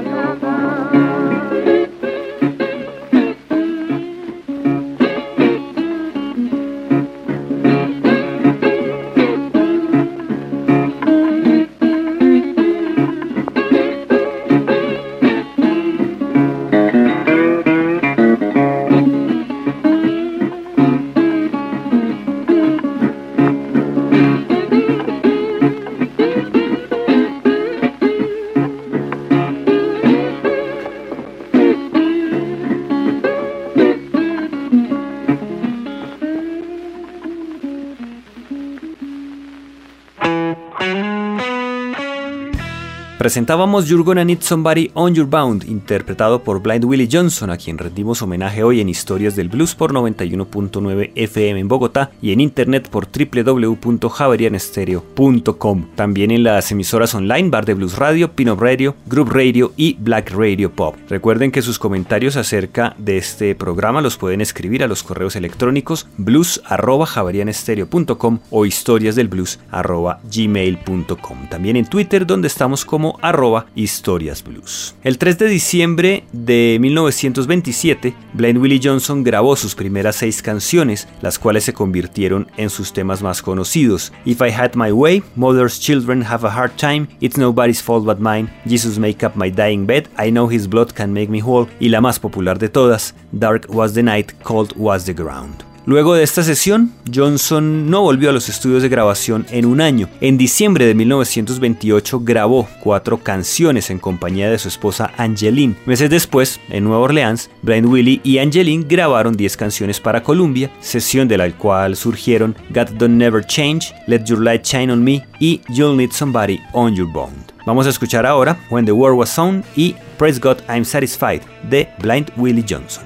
Presentábamos 43.24 43.88
You're 43.88 44.04
Gonna 44.04 44.22
Need 44.22 44.42
Somebody 44.42 44.90
on 44.92 45.14
Your 45.14 45.26
Bound, 45.26 45.66
interpretado 45.66 46.44
por 46.44 46.60
Blind 46.60 46.84
Willie 46.84 47.08
Johnson, 47.10 47.48
a 47.48 47.56
quien 47.56 47.78
rendimos 47.78 48.20
homenaje 48.20 48.62
hoy 48.62 48.82
en 48.82 48.90
Historias 48.90 49.34
del 49.34 49.48
Blues 49.48 49.74
por 49.74 49.94
91.9 49.94 51.12
FM 51.14 51.60
en 51.60 51.66
Bogotá 51.66 52.10
y 52.20 52.32
en 52.32 52.42
internet 52.42 52.90
por 52.90 53.08
www.javerianestereo.com. 53.10 55.86
También 55.94 56.32
en 56.32 56.42
las 56.42 56.70
emisoras 56.70 57.14
online 57.14 57.48
Bar 57.48 57.64
de 57.64 57.72
Blues 57.72 57.96
Radio, 57.96 58.32
Pino 58.32 58.56
Radio, 58.56 58.94
Group 59.06 59.30
Radio 59.32 59.72
y 59.74 59.94
Black 59.94 60.30
Radio 60.30 60.70
Pop. 60.70 60.94
Recuerden 61.08 61.50
que 61.50 61.62
sus 61.62 61.78
comentarios 61.78 62.36
acerca 62.36 62.94
de 62.98 63.16
este 63.16 63.54
programa 63.54 64.02
los 64.02 64.18
pueden 64.18 64.42
escribir 64.42 64.84
a 64.84 64.86
los 64.86 65.02
correos 65.02 65.34
electrónicos 65.34 66.08
blues.javerianestereo.com 66.18 68.40
o 68.50 68.66
historiasdelblues.gmail.com. 68.66 71.48
También 71.48 71.76
en 71.76 71.86
Twitter 71.86 72.26
donde 72.26 72.48
estamos 72.48 72.84
como 72.84 73.13
arroba 73.22 73.66
historias 73.74 74.42
blues. 74.42 74.94
El 75.02 75.18
3 75.18 75.38
de 75.38 75.48
diciembre 75.48 76.24
de 76.32 76.78
1927, 76.80 78.14
Blind 78.32 78.58
Willie 78.58 78.80
Johnson 78.82 79.22
grabó 79.22 79.56
sus 79.56 79.74
primeras 79.74 80.16
seis 80.16 80.42
canciones, 80.42 81.08
las 81.20 81.38
cuales 81.38 81.64
se 81.64 81.72
convirtieron 81.72 82.46
en 82.56 82.70
sus 82.70 82.92
temas 82.92 83.22
más 83.22 83.42
conocidos. 83.42 84.12
If 84.24 84.40
I 84.40 84.50
Had 84.50 84.74
My 84.74 84.92
Way, 84.92 85.22
Mother's 85.36 85.80
Children 85.80 86.22
Have 86.22 86.46
a 86.46 86.50
Hard 86.50 86.76
Time, 86.76 87.08
It's 87.20 87.36
Nobody's 87.36 87.82
Fault 87.82 88.04
But 88.04 88.18
Mine, 88.18 88.48
Jesus 88.66 88.98
Make 88.98 89.24
Up 89.26 89.36
My 89.36 89.50
Dying 89.50 89.86
Bed, 89.86 90.08
I 90.18 90.30
Know 90.30 90.50
His 90.50 90.68
Blood 90.68 90.92
Can 90.92 91.12
Make 91.12 91.28
Me 91.28 91.42
Whole 91.42 91.68
y 91.80 91.88
la 91.88 92.00
más 92.00 92.18
popular 92.18 92.58
de 92.58 92.68
todas, 92.68 93.14
Dark 93.32 93.66
Was 93.68 93.94
the 93.94 94.02
Night, 94.02 94.32
Cold 94.42 94.72
Was 94.76 95.04
the 95.04 95.14
Ground. 95.14 95.73
Luego 95.86 96.14
de 96.14 96.22
esta 96.22 96.42
sesión, 96.42 96.92
Johnson 97.14 97.90
no 97.90 98.00
volvió 98.00 98.30
a 98.30 98.32
los 98.32 98.48
estudios 98.48 98.82
de 98.82 98.88
grabación 98.88 99.44
en 99.50 99.66
un 99.66 99.82
año. 99.82 100.08
En 100.22 100.38
diciembre 100.38 100.86
de 100.86 100.94
1928 100.94 102.20
grabó 102.20 102.66
cuatro 102.80 103.18
canciones 103.18 103.90
en 103.90 103.98
compañía 103.98 104.50
de 104.50 104.58
su 104.58 104.68
esposa 104.68 105.10
Angeline. 105.18 105.76
Meses 105.84 106.08
después, 106.08 106.58
en 106.70 106.84
Nueva 106.84 107.02
Orleans, 107.02 107.50
Blind 107.60 107.86
Willie 107.86 108.20
y 108.24 108.38
Angeline 108.38 108.86
grabaron 108.88 109.36
10 109.36 109.56
canciones 109.58 110.00
para 110.00 110.22
Columbia, 110.22 110.70
sesión 110.80 111.28
de 111.28 111.36
la 111.36 111.50
cual 111.52 111.96
surgieron 111.96 112.56
God 112.70 112.88
Don't 112.96 113.16
Never 113.16 113.44
Change, 113.44 113.94
Let 114.06 114.24
Your 114.24 114.40
Light 114.40 114.64
Shine 114.64 114.90
on 114.90 115.04
Me 115.04 115.26
y 115.38 115.60
You'll 115.68 115.98
Need 115.98 116.12
Somebody 116.12 116.60
on 116.72 116.94
Your 116.94 117.12
Bond. 117.12 117.52
Vamos 117.66 117.86
a 117.86 117.90
escuchar 117.90 118.24
ahora 118.24 118.58
When 118.70 118.86
the 118.86 118.92
War 118.92 119.12
Was 119.12 119.38
On 119.38 119.62
y 119.76 119.94
Praise 120.16 120.40
God 120.40 120.58
I'm 120.68 120.84
Satisfied 120.84 121.42
de 121.68 121.88
Blind 122.00 122.30
Willie 122.36 122.64
Johnson. 122.66 123.04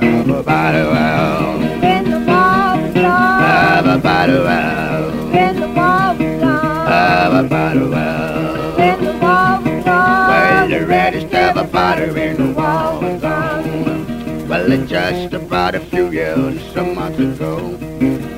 Everybody 0.00 0.82
well. 0.94 1.58
When 1.58 2.04
the 2.04 2.18
war 2.18 2.82
was 2.82 2.94
done. 2.94 3.78
Everybody 3.78 4.32
well. 4.32 5.10
When 5.32 5.60
the 5.60 5.66
war 5.66 6.14
was 6.18 6.40
done. 6.40 6.92
Everybody 6.92 7.80
well. 7.80 8.76
When 8.78 9.04
the 9.04 9.12
war 9.12 9.60
was 9.60 9.84
done. 9.84 10.28
Well, 10.30 10.68
the 10.68 10.86
reddest 10.86 11.34
everybody 11.34 12.10
when 12.12 12.36
the 12.36 12.52
war 12.52 13.00
was 13.00 13.20
done. 13.20 14.48
Well, 14.48 14.72
it's 14.72 14.90
just 14.90 15.34
about 15.34 15.74
a 15.74 15.80
few 15.80 16.10
years, 16.10 16.62
some 16.72 16.94
months 16.94 17.18
ago. 17.18 17.76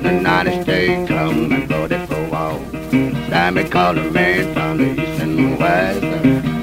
The 0.01 0.13
United 0.13 0.63
States 0.63 1.07
come 1.07 1.51
and 1.51 1.69
voted 1.69 2.07
for 2.09 2.23
war. 2.29 2.59
Sammy 3.29 3.63
called 3.69 3.99
a 3.99 4.09
man 4.11 4.53
from 4.53 4.77
the 4.77 4.91
east 4.93 5.21
and 5.21 5.59
west. 5.59 6.01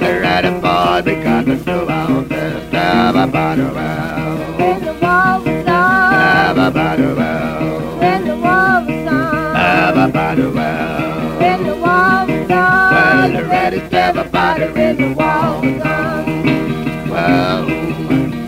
They're 0.01 0.25
at 0.25 0.45
a 0.45 0.53
boy 0.53 1.03
because 1.05 1.45
to 1.45 1.57
do 1.65 1.89
our 1.89 2.23
best. 2.23 2.75
Everybody 2.75 3.63
well. 3.63 4.48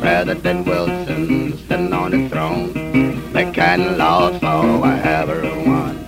President 0.01 0.67
Wilson 0.67 1.59
sitting 1.67 1.93
on 1.93 2.11
the 2.11 2.29
throne, 2.29 2.73
making 3.33 3.97
laws 3.99 4.39
for 4.39 4.87
everyone. 4.87 6.05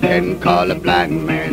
Didn't 0.00 0.40
call 0.40 0.70
a 0.70 0.74
black 0.74 1.10
man, 1.10 1.45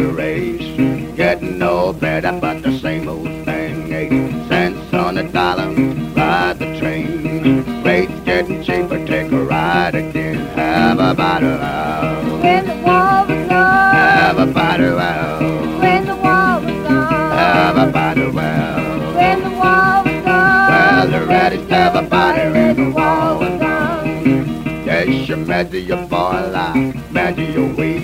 getting 0.00 0.10
to 0.10 0.16
race. 0.16 1.16
Getting 1.16 1.58
no 1.58 1.92
better, 1.92 2.32
but 2.40 2.62
the 2.62 2.78
same 2.78 3.08
old 3.08 3.26
thing. 3.44 3.92
Eight 3.92 4.48
cents 4.48 4.92
on 4.94 5.18
a 5.18 5.24
dollar, 5.30 5.68
ride 6.14 6.58
the 6.58 6.78
train. 6.78 7.82
Rates 7.82 8.12
getting 8.24 8.62
cheaper, 8.62 9.04
take 9.06 9.30
a 9.32 9.44
ride 9.44 9.94
again. 9.94 10.36
Have 10.56 10.98
a 10.98 11.14
bottle 11.14 11.50
out. 11.50 12.42
When 12.42 12.66
the 12.66 12.74
war 12.76 13.26
was 13.28 13.48
gone. 13.48 13.94
Have 13.94 14.38
a 14.38 14.46
bottle 14.46 14.98
out. 14.98 15.40
When 15.80 16.06
the 16.06 16.14
war 16.16 16.60
was 16.64 16.88
gone. 16.88 17.30
Have 17.32 17.76
a 17.76 17.92
bottle 17.92 18.38
out. 18.38 19.14
When 19.16 19.42
the 19.42 19.50
war 19.50 20.04
was 20.04 20.24
gone. 20.24 20.70
Well, 20.70 21.08
the 21.10 21.26
reddish 21.26 21.68
have 21.68 21.96
a 21.96 22.02
bottle 22.08 22.52
When 22.52 22.76
the 22.76 22.84
the 22.84 22.90
war 22.90 23.04
wall. 23.04 23.38
was 23.40 23.60
gone. 23.60 24.84
Yes, 24.86 25.28
you 25.28 25.36
measure 25.36 25.78
your 25.78 26.06
boy 26.06 26.50
life, 26.52 27.10
measure 27.12 27.42
your 27.42 27.74
weight. 27.74 27.99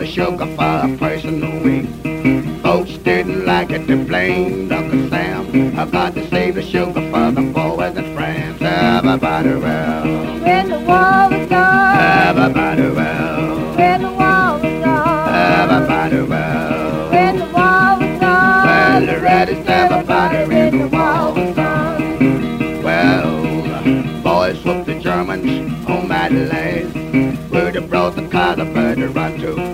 A 0.00 0.06
sugar 0.06 0.46
for 0.54 0.62
a 0.62 0.96
person 0.96 1.42
a 1.42 1.58
week. 1.64 2.62
Folks 2.62 2.92
didn't 2.98 3.44
like 3.44 3.70
it, 3.70 3.86
they 3.88 3.96
blamed 3.96 4.70
Uncle 4.70 5.08
Sam. 5.10 5.76
I 5.76 5.86
got 5.86 6.14
to 6.14 6.28
save 6.30 6.54
the 6.54 6.62
sugar 6.62 6.92
for 7.10 7.32
the 7.32 7.42
boys 7.52 7.96
and 7.96 8.14
friends. 8.14 8.62
Everybody 8.62 9.54
well, 9.56 10.04
When 10.40 10.68
the 10.70 10.78
war 10.78 11.28
was 11.36 11.48
gone. 11.48 11.96
everybody 11.98 12.90
well, 12.90 13.76
When 13.76 14.02
the 14.02 14.10
war 14.10 14.60
was 14.62 14.84
gone. 14.84 15.34
everybody 15.34 16.22
well. 16.22 17.10
When 17.10 17.36
the 17.38 17.44
war 17.46 17.98
was 17.98 18.20
gone. 18.20 18.66
Well, 18.66 19.00
the 19.06 19.20
reddest 19.20 19.68
everybody 19.68 20.56
in 20.58 20.78
the 20.78 20.88
wall 20.96 21.34
was 21.34 21.56
gone. 21.56 22.82
Well, 22.84 24.22
boys 24.22 24.64
whooped 24.64 24.86
the 24.86 25.00
Germans 25.00 25.88
on 25.88 26.06
Madeleine. 26.08 26.92
Have 27.68 27.90
brought 27.90 28.16
the 28.16 28.26
Kaiser, 28.28 28.64
but 28.64 28.96
run 29.14 29.38
too 29.38 29.67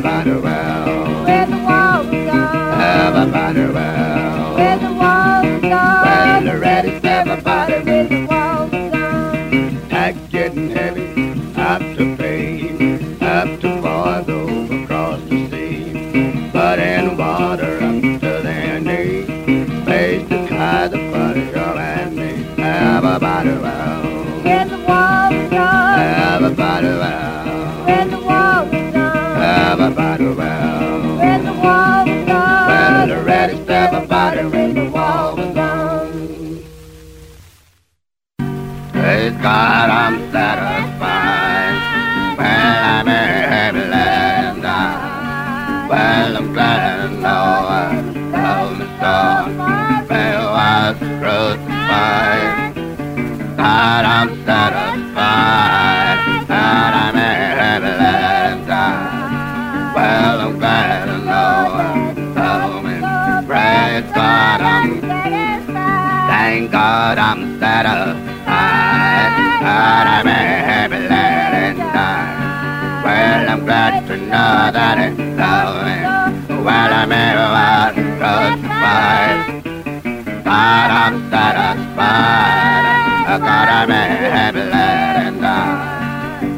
gone. 0.00 0.41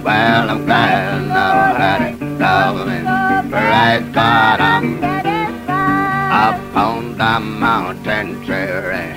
Well, 0.05 0.51
I'm 0.51 0.67
glad 0.67 0.95
to 1.13 1.27
know 1.33 1.55
that 1.81 2.01
it 2.03 2.19
me. 2.89 2.99
Praise 3.51 4.07
God, 4.13 4.61
I'm 4.61 5.03
up 6.45 6.77
on 6.77 7.17
the 7.17 7.41
mountain 7.41 8.45
tree. 8.45 9.15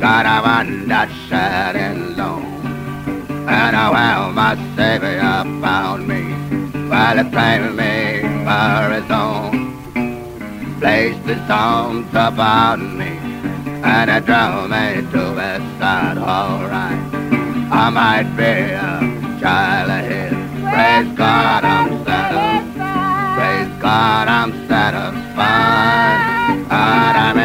God, 0.00 0.26
I 0.26 0.42
want 0.42 0.88
that 0.88 1.08
sad 1.28 1.76
and 1.76 2.16
lone. 2.16 2.44
And 3.48 3.74
I 3.74 3.90
well, 3.90 4.32
my 4.32 4.54
Savior 4.76 5.20
found 5.62 6.06
me 6.06 6.22
while 6.90 7.16
he 7.16 7.30
claimed 7.30 7.74
me 7.74 8.07
own. 9.10 9.76
Placed 10.80 11.24
his 11.26 11.50
arms 11.50 12.08
about 12.10 12.78
me 12.78 13.18
and 13.82 14.10
he 14.10 14.20
drove 14.20 14.70
me 14.70 15.10
to 15.12 15.24
his 15.40 15.62
side. 15.78 16.18
All 16.18 16.66
right, 16.68 16.98
I 17.70 17.90
might 17.90 18.28
be 18.36 18.72
a 18.72 19.40
child 19.40 19.90
of 19.90 20.04
his. 20.10 20.32
Praise 20.72 21.16
God, 21.16 21.64
I'm 21.64 22.04
satisfied. 22.04 23.36
Praise 23.36 23.82
God, 23.82 24.28
I'm 24.28 24.52
satisfied. 24.68 26.18
God, 26.68 27.16
I'm 27.16 27.37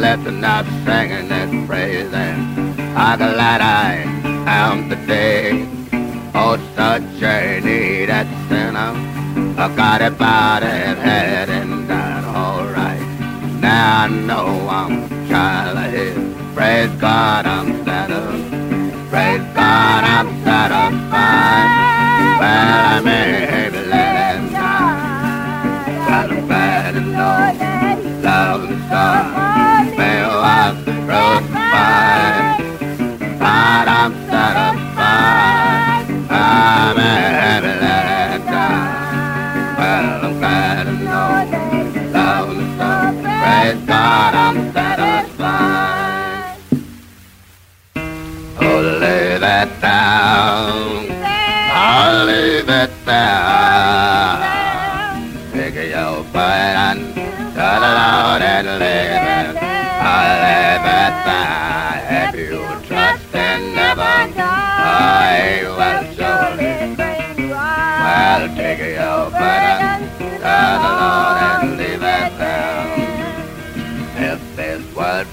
Well, 0.00 0.16
my 0.16 0.16
lips 0.16 0.28
are 0.28 0.32
not 0.32 0.64
singing 0.86 1.30
and. 1.30 2.56
How 2.94 3.16
glad 3.16 3.60
I 3.60 3.96
am 4.46 4.88
today. 4.88 5.66
Oh, 6.34 6.56
such 6.74 7.22
a 7.22 7.60
needed 7.60 8.28
sinner. 8.48 8.94
I 9.58 9.76
got 9.76 10.00
it 10.00 10.14
about 10.14 10.62
it 10.62 10.96
head 10.96 11.50
and 11.50 11.86
died 11.86 12.24
all 12.24 12.64
right. 12.66 13.60
Now 13.60 14.04
I 14.04 14.08
know 14.08 14.68
I'm 14.68 15.08
child 15.28 15.76
of 15.76 15.92
his. 15.92 16.16
Praise 16.54 16.90
God, 16.98 17.44
I'm 17.44 17.84
satisfied. 17.84 19.10
Praise 19.10 19.54
God, 19.54 20.04
I'm 20.04 20.28
satisfied. 20.44 21.68
Well, 22.40 22.96
I'm 22.96 23.06
a 23.06 23.79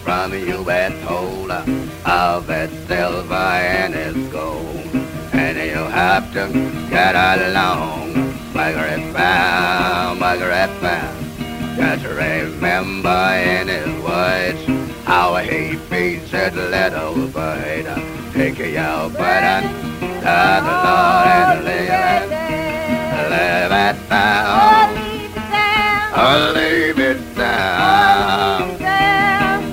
from 0.03 0.33
you 0.33 0.69
is 0.69 0.93
told 1.05 1.51
of 1.51 2.49
its 2.49 2.73
silver 2.87 3.33
and 3.33 3.93
its 3.93 4.17
and 4.17 4.26
have 6.07 6.31
to 6.31 6.47
get 6.89 7.15
along, 7.15 8.13
Margaret 8.53 9.11
found, 9.11 10.17
Margaret 10.21 10.71
found. 10.79 11.17
Just 11.75 12.05
remember 12.05 13.23
in 13.35 13.67
his 13.67 13.91
words 14.01 14.61
how 15.03 15.35
he 15.35 15.75
feeds 15.89 16.31
his 16.31 16.53
little 16.55 17.27
bird. 17.27 17.87
Take 18.33 18.57
your 18.57 19.09
burden 19.19 19.63
to 20.23 20.35
the 20.67 20.75
Lord 20.87 21.27
and 21.39 21.65
leave 21.67 21.91
it, 22.15 22.23
leave 23.33 23.73
it 23.87 23.97
down, 24.07 24.87
oh, 26.15 26.53
leave 26.55 26.99
it 27.11 27.35
down. 27.35 28.77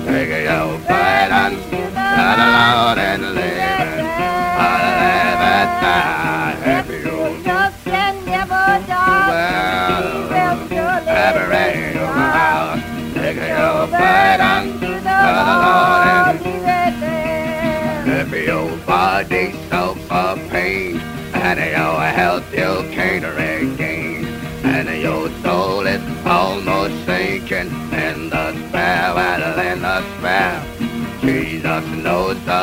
Take 0.05 0.33
your 0.51 0.67
burden 0.89 1.51
to 1.71 2.23
the 2.39 2.47
Lord 2.57 2.97
and 3.09 3.34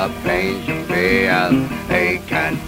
knows 0.03 0.15
the 0.15 0.29
pain 0.29 0.65
you 0.67 0.85
feel. 0.85 1.51
He 1.89 2.19
can 2.27 2.62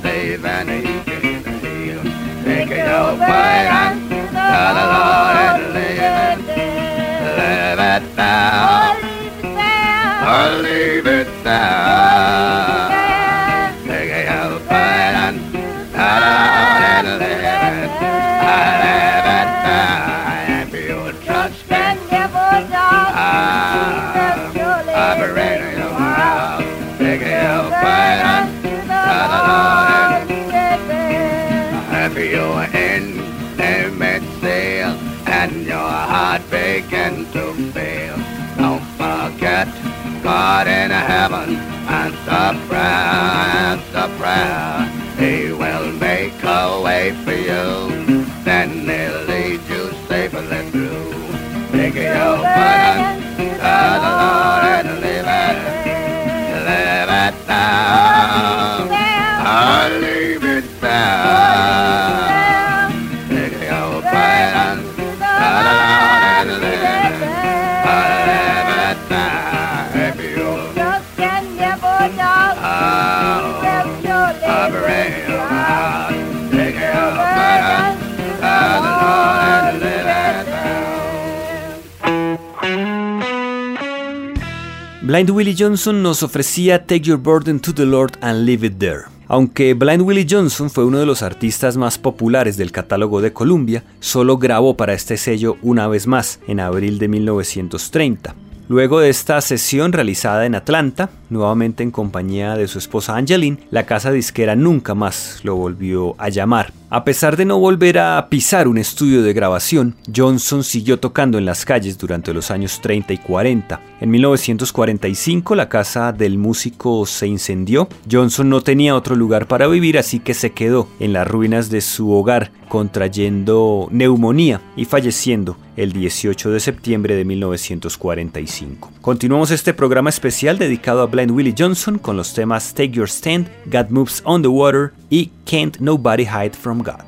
Blind 85.07 85.29
Willie 85.29 85.55
Johnson 85.55 86.03
nos 86.03 86.23
ofrecía 86.23 86.87
Take 86.87 87.03
Your 87.03 87.19
Burden 87.19 87.61
to 87.61 87.75
the 87.75 87.85
Lord 87.85 88.13
and 88.23 88.47
Leave 88.47 88.67
It 88.67 88.79
There. 88.79 89.03
Aunque 89.29 89.75
Blind 89.75 90.01
Willie 90.01 90.27
Johnson 90.27 90.71
fue 90.71 90.87
uno 90.87 90.99
de 90.99 91.05
los 91.05 91.23
artistas 91.23 91.77
más 91.77 91.99
populares 91.99 92.57
del 92.57 92.73
catálogo 92.73 93.21
de 93.21 93.31
Columbia, 93.31 93.85
solo 94.01 94.39
grabó 94.39 94.79
para 94.79 94.95
este 94.95 95.19
sello 95.19 95.59
una 95.61 95.89
vez 95.89 96.07
más, 96.07 96.41
en 96.49 96.59
abril 96.59 96.99
de 96.99 97.09
1930. 97.09 98.35
Luego 98.67 99.01
de 99.01 99.11
esta 99.11 99.39
sesión 99.43 99.93
realizada 99.93 100.47
en 100.47 100.55
Atlanta, 100.55 101.11
nuevamente 101.35 101.83
en 101.83 101.91
compañía 101.91 102.57
de 102.57 102.67
su 102.67 102.79
esposa 102.79 103.17
Angeline, 103.17 103.59
la 103.71 103.85
casa 103.85 104.11
disquera 104.11 104.57
nunca 104.57 104.95
más 104.95 105.41
lo 105.43 105.57
volvió 105.57 106.15
a 106.17 106.31
llamar. 106.31 106.73
A 106.95 107.03
pesar 107.03 107.37
de 107.37 107.45
no 107.45 107.59
volver 107.59 107.99
a 107.99 108.29
pisar 108.31 108.69
un 108.69 108.79
estudio 108.79 109.23
de 109.23 109.33
grabación, 109.33 109.97
Johnson 110.15 110.63
siguió 110.63 111.01
tocando 111.01 111.39
en 111.39 111.45
las 111.45 111.65
calles 111.65 111.99
durante 111.99 112.33
los 112.33 112.53
años 112.53 112.81
30 112.81 113.13
y 113.13 113.19
40. 113.19 113.81
En 114.01 114.11
1945 114.11 115.57
la 115.57 115.69
casa 115.69 116.13
del 116.13 116.39
músico 116.39 117.05
se 117.05 117.27
incendió. 117.27 117.89
Johnson 118.09 118.49
no 118.49 118.61
tenía 118.61 118.95
otro 118.95 119.17
lugar 119.17 119.49
para 119.49 119.67
vivir, 119.67 119.99
así 119.99 120.21
que 120.21 120.35
se 120.35 120.53
quedó 120.53 120.87
en 121.01 121.13
las 121.13 121.27
ruinas 121.27 121.69
de 121.69 121.81
su 121.81 122.13
hogar, 122.13 122.53
contrayendo 122.69 123.89
neumonía 123.91 124.61
y 124.77 124.85
falleciendo 124.85 125.57
el 125.77 125.93
18 125.93 126.51
de 126.51 126.61
septiembre 126.61 127.17
de 127.17 127.25
1945. 127.25 128.93
Continuamos 129.01 129.51
este 129.51 129.75
programa 129.75 130.11
especial 130.11 130.59
dedicado 130.59 131.03
a 131.03 131.07
Blind 131.07 131.24
Willie 131.31 131.55
Johnson 131.57 131.99
con 131.99 132.17
los 132.17 132.35
temas 132.35 132.75
Take 132.75 132.93
Your 132.93 133.09
Stand, 133.09 133.49
God 133.71 133.91
Moves 133.91 134.23
on 134.25 134.43
the 134.43 134.49
Water 134.49 134.93
y 135.11 135.31
Can't 135.45 135.81
Nobody 135.81 136.25
Hide 136.25 136.55
from 136.55 136.83
God. 136.83 137.05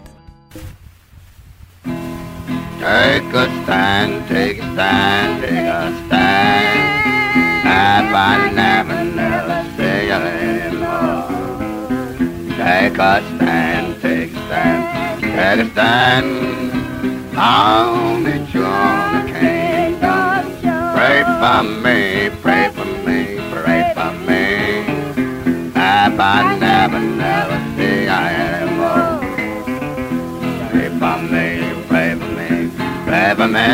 Take 2.78 3.34
a 3.34 3.46
stand, 3.64 4.28
take 4.28 4.58
a 4.58 4.72
stand, 4.74 5.42
take 5.42 5.66
a 5.66 6.06
stand. 6.06 6.86
Never, 7.64 8.52
never 8.54 8.92
anymore. 10.28 11.26
Take 12.56 12.98
a 12.98 13.22
stand, 13.36 14.00
take 14.00 14.32
a 14.32 14.46
stand, 14.46 15.20
take 15.20 15.60
a 15.60 15.70
stand. 15.72 16.28
On 17.36 18.22
the 18.24 18.46
throne, 18.46 19.26
King. 19.28 19.66
Pray 20.96 21.22
for 21.24 21.62
me, 21.62 22.30
pray 22.40 22.70
for 22.74 22.84
me, 22.84 22.95
for 23.96 24.12
me. 24.28 24.44
If 25.74 26.20
I 26.20 26.58
never, 26.60 27.00
never 27.00 27.58
see 27.74 28.04
you 28.04 28.20
anymore. 28.44 29.24
Pray 30.70 30.90
for 31.00 31.18
me, 31.32 31.46
pray 31.88 32.10
for 32.20 32.30
me, 32.38 32.50
pray 33.06 33.30
for 33.38 33.48
me. 33.56 33.70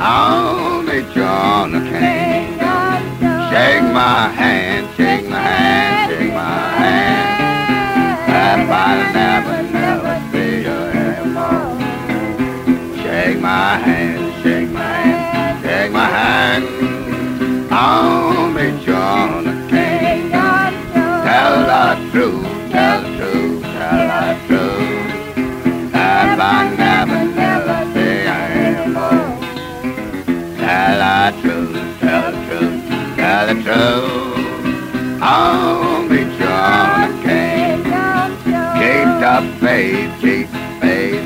On 0.00 0.84
the 0.86 1.00
King. 1.14 2.44
Shake 3.50 3.86
my 4.00 4.28
hand, 4.40 4.84
shake 4.96 5.28
my 5.28 5.38
hand, 5.38 6.10
shake 6.10 6.34
my 6.34 6.58
hand. 6.82 7.30
If 8.26 8.70
I 8.70 8.94
never, 9.18 9.56
never 9.78 10.14
see 10.32 10.54
you 10.66 10.80
anymore. 11.04 11.70
Shake 13.02 13.38
my 13.40 13.78
hand, 13.86 14.42
shake 14.42 14.70
my 14.70 14.94
hand, 15.06 15.64
shake 15.64 15.92
my 15.92 16.06
hand. 16.06 16.93
On 17.76 18.54
the 18.54 18.70
throne, 18.84 19.68
King. 19.68 20.30
Tell 20.30 21.54
the 21.66 22.10
truth, 22.12 22.46
tell 22.70 23.02
the 23.02 23.08
truth, 23.18 23.62
tell 23.64 23.98
the 24.06 24.46
truth. 24.46 25.92
I 25.92 26.72
never, 26.76 27.20
never 27.34 27.78
you 27.98 28.30
anymore. 28.30 29.26
Tell 30.56 30.98
the 31.02 31.42
truth, 31.42 32.00
tell 32.00 32.30
the 32.30 32.38
truth, 32.46 32.80
tell 33.16 33.44
the 33.48 33.54
truth. 33.64 34.34
The 36.08 36.22
throne, 36.38 37.22
King. 37.22 37.82
the 39.20 39.40
faith, 39.60 40.12
keep 40.20 40.48
the 40.52 40.56
faith, 40.80 40.80
keep 40.80 40.80
the 40.80 41.23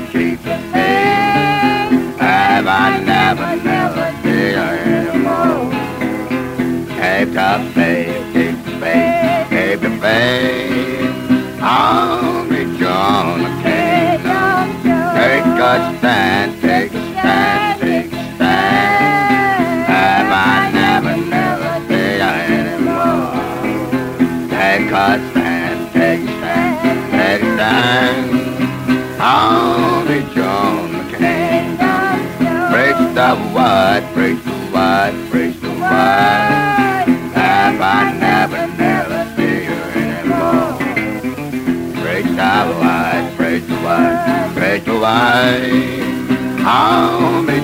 I'll 45.41 47.45
be 47.45 47.59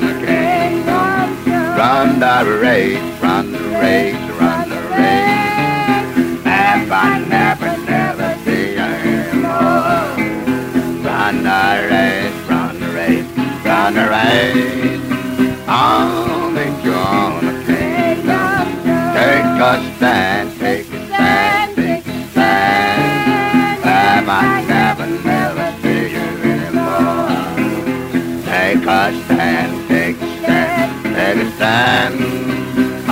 the 0.00 0.12
King. 0.26 0.84
Run 1.78 2.18
the 2.18 2.58
race, 2.60 2.98
run 3.22 3.52
the 3.52 3.60
race, 3.78 4.25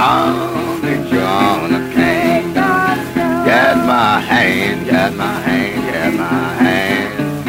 I'll 0.07 0.83
be 0.83 1.09
John 1.09 1.73
the 1.73 1.79
King. 1.95 2.53
Get 2.53 3.77
my 3.87 4.21
hand, 4.21 4.85
get 4.85 5.15
my 5.15 5.41
hand, 5.41 5.83
get 5.93 6.13
my 6.13 6.53
hand. 6.63 7.49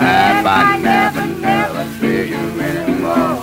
Have 0.00 0.44
I 0.44 0.78
never, 0.78 1.24
never 1.40 1.84
see 2.00 2.30
you 2.30 2.60
anymore? 2.60 3.40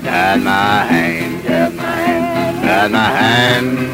Get 0.00 0.38
my 0.38 0.84
hand, 0.84 1.42
get 1.42 1.74
my 1.74 1.82
hand, 1.82 2.62
get 2.62 2.90
my 2.92 3.10
hand. 3.18 3.89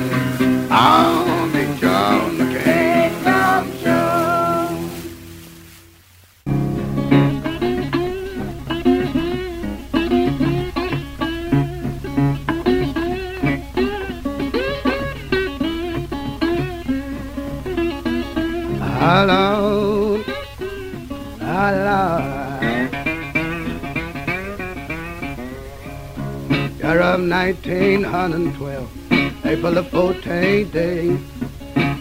1912, 28.37 29.47
April 29.47 29.72
the 29.72 29.82
14th 29.84 30.70
day. 30.70 31.18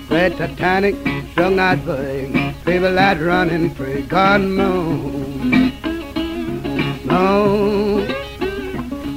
Red 0.10 0.36
Titanic, 0.38 0.96
strung 1.32 1.60
out 1.60 1.86
big, 1.86 2.34
people 2.66 2.94
that 2.94 3.22
running 3.22 3.74
free, 3.74 4.02
God 4.02 4.42
moon, 4.42 5.72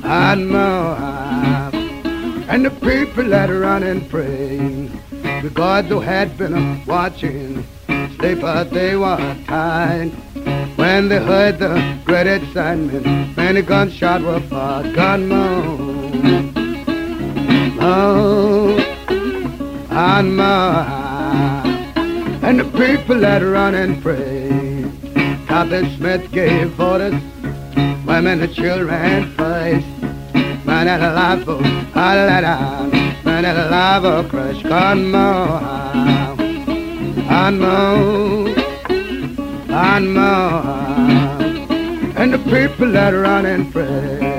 and 0.04 0.48
moon, 0.48 1.74
and 2.48 2.64
the 2.64 2.70
people 2.70 3.24
that 3.24 3.50
running 3.50 4.00
free. 4.08 4.88
The 5.42 5.50
gods 5.52 5.88
who 5.88 5.98
had 5.98 6.38
been 6.38 6.84
watching, 6.86 7.66
they 7.88 8.08
sleeper 8.16 8.64
they 8.64 8.96
were 8.96 9.36
tied. 9.46 10.12
When 10.76 11.08
they 11.08 11.18
heard 11.18 11.58
the 11.58 11.98
great 12.04 12.28
excitement, 12.28 13.36
many 13.36 13.62
gunshots 13.62 14.22
were 14.22 14.40
fired. 14.40 14.94
Gun 14.94 15.28
moan, 15.28 16.57
and 19.90 20.36
moan. 20.36 20.86
And 22.42 22.60
the 22.60 22.64
people 22.64 23.18
that 23.20 23.42
run 23.42 23.74
and 23.74 24.02
pray. 24.02 24.84
Captain 25.46 25.90
Smith 25.96 26.30
gave 26.30 26.78
orders, 26.80 27.14
women 28.06 28.42
and 28.42 28.54
children 28.54 29.34
first. 29.34 29.86
Man 30.64 30.86
at 30.88 31.00
a 31.00 31.12
life 31.12 31.48
of 31.48 31.60
a 31.60 32.26
let 32.26 32.42
down, 32.42 32.90
man 33.24 33.44
at 33.44 33.56
a 33.56 33.68
life 33.70 34.04
of 34.04 34.28
crush. 34.28 34.62
Gun 34.62 35.10
moan, 35.10 35.62
and 37.28 37.60
moan 37.60 38.58
and 39.70 40.12
more, 40.12 40.62
and 42.16 42.34
the 42.34 42.38
people 42.38 42.90
that 42.92 43.10
run 43.10 43.46
and 43.46 43.72
pray. 43.72 44.37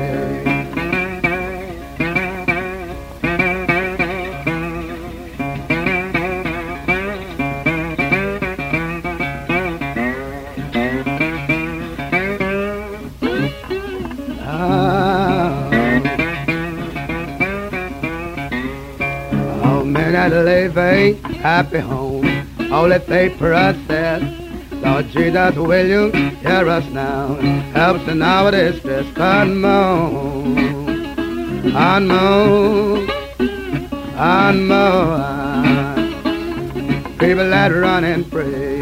Happy 21.60 21.80
home, 21.80 22.24
all 22.72 22.88
that 22.88 23.06
they 23.08 23.30
process. 23.32 24.24
Lord 24.72 25.10
Jesus, 25.10 25.56
will 25.58 25.86
you 25.86 26.10
hear 26.40 26.70
us 26.70 26.86
now? 26.92 27.36
Help 27.74 27.98
us 27.98 28.08
in 28.08 28.22
our 28.22 28.50
distress. 28.50 29.06
Come 29.14 29.66
on, 29.66 30.56
on 31.76 32.08
more, 32.08 33.06
on 34.18 34.68
more. 34.70 35.20
People 37.20 37.50
that 37.50 37.72
run 37.74 38.06
and 38.06 38.32
pray, 38.32 38.80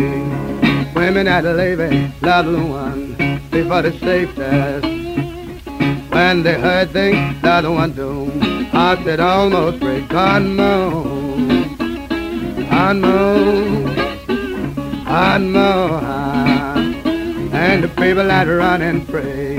women 0.93 1.25
that 1.25 1.45
live 1.45 1.79
a 1.79 2.13
lovely 2.21 2.61
one 2.61 3.15
before 3.49 3.81
the 3.81 3.91
safety. 3.97 4.43
When 6.09 6.43
they 6.43 6.59
heard 6.61 6.91
things 6.91 7.41
the 7.41 7.49
other 7.49 7.71
one 7.71 7.93
do, 7.93 8.29
heart 8.69 9.03
that 9.05 9.19
almost 9.19 9.79
break. 9.79 10.07
Come 10.09 10.59
on, 10.59 11.16
on 12.77 13.01
more 13.01 13.89
and 15.07 15.51
more. 15.51 15.99
And 17.63 17.83
the 17.83 17.87
people 17.89 18.27
that 18.33 18.45
run 18.45 18.81
and 18.81 19.07
pray. 19.07 19.57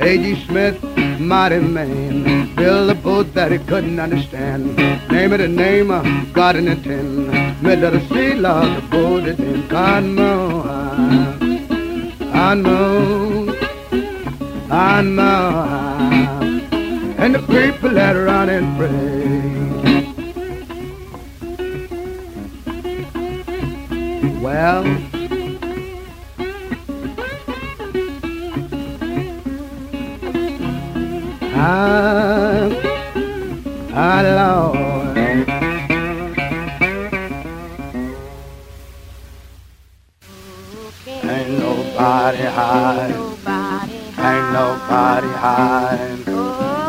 A.G. 0.00 0.44
Smith, 0.46 0.82
mighty 1.20 1.60
man, 1.60 2.54
built 2.54 2.90
a 2.90 2.94
boat 2.94 3.32
that 3.34 3.52
he 3.52 3.58
couldn't 3.58 4.00
understand. 4.00 4.76
Name 5.10 5.32
it 5.32 5.40
a 5.40 5.48
name 5.48 5.90
of 5.90 6.04
God 6.32 6.56
in 6.56 6.64
the 6.66 6.76
tin. 6.76 7.30
Middle 7.62 7.86
of 7.86 7.92
the 7.94 8.02
sea, 8.08 8.34
Lord, 8.34 8.76
the 8.76 8.82
boat 8.90 9.24
is 9.24 9.38
in. 9.38 9.56
And 9.72 10.16
more, 10.16 10.68
and 12.48 12.62
more, 12.62 13.56
and 14.70 15.16
more. 15.16 15.66
And 17.22 17.34
the 17.34 17.42
people 17.54 17.90
that 17.90 18.12
run 18.12 18.48
and 18.48 18.76
pray. 18.78 19.25
Well, 24.56 24.86
I, 31.52 32.72
I, 33.92 34.22
Lord, 34.38 35.18
ain't 41.18 41.50
nobody 41.58 42.44
high, 42.56 43.12
ain't 44.24 44.48
nobody 44.56 45.32
high, 45.44 45.98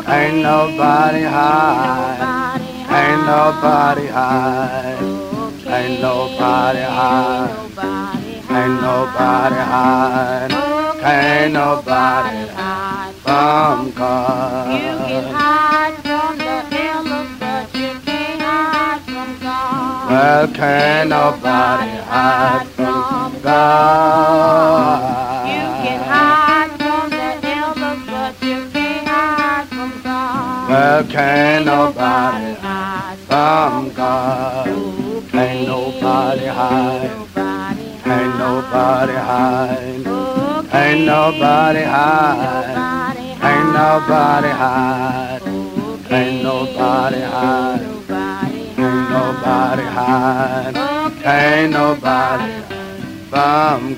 ain't 0.08 0.42
nobody 0.42 1.24
high, 1.24 2.60
ain't 2.90 3.26
nobody 3.26 4.08
high, 4.08 5.17
ain't 5.70 6.02
nobody 6.02 6.80
high. 6.80 7.54
Can't 8.48 8.82
nobody 8.82 9.56
hide. 9.56 10.52
Can't 11.00 11.54
nobody 11.54 12.48
hide 12.48 13.14
from 13.24 13.86
You 13.88 13.94
can 13.94 13.98
God. 13.98 15.34
hide 15.36 15.96
from 16.04 16.38
the 16.38 16.58
elders, 16.78 17.32
but 17.40 17.76
you 17.76 17.92
can't 18.06 18.42
hide 18.42 19.02
from 19.02 19.40
God. 19.40 20.10
Well, 20.10 20.48
can't 20.54 21.10
nobody 21.10 21.92
hide 21.98 22.68
from 22.70 23.42
God. 23.42 25.08
You 25.48 25.66
can 25.84 26.00
hide 26.10 26.72
from 26.80 27.10
the 27.10 27.30
elders, 27.48 28.02
but 28.08 28.34
you 28.42 28.60
can't 28.72 29.08
hide 29.08 29.68
from 29.68 29.92
God. 30.02 30.70
Well, 30.70 31.04
can't 31.06 31.66
nobody 31.66 32.54
hide 32.56 33.18
from 33.28 33.94
God. 33.94 34.87
Nobody. 36.18 36.46
Nobody 36.48 37.86
Can't 38.04 38.38
nobody 38.40 39.14
hide. 39.14 40.04
Oh, 40.08 40.66
Ain't 40.74 41.06
nobody 41.06 41.84
hide. 41.84 42.78
Ain't 43.50 43.70
nobody 43.78 44.50
hide. 44.50 45.42
Oh, 45.46 46.00
Ain't 46.10 46.42
nobody 46.42 47.22
hide. 47.22 47.82
Ain't 48.80 49.10
nobody. 49.14 49.84
Okay. 50.74 51.62
Ain't 51.62 51.72
nobody 51.72 52.64
from 53.30 53.90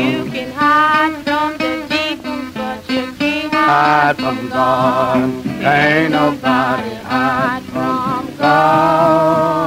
You 0.00 0.30
can 0.32 0.50
hide 0.50 1.24
from 1.24 1.58
the 1.58 1.86
demons, 1.88 2.54
but 2.54 2.90
you 2.90 3.12
can't 3.12 3.54
Hide 3.54 4.16
from 4.16 4.48
God. 4.48 5.46
Ain't 5.62 6.10
nobody 6.10 6.94
hide 7.04 7.62
from 7.66 8.36
God. 8.36 9.65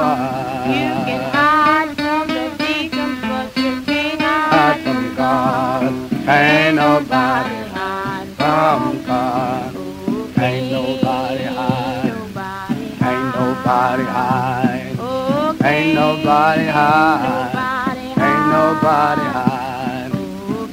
Nobody 16.19 16.65
hide. 16.65 17.97
Ain't 18.19 18.47
nobody 18.51 19.21
hide. 19.37 20.11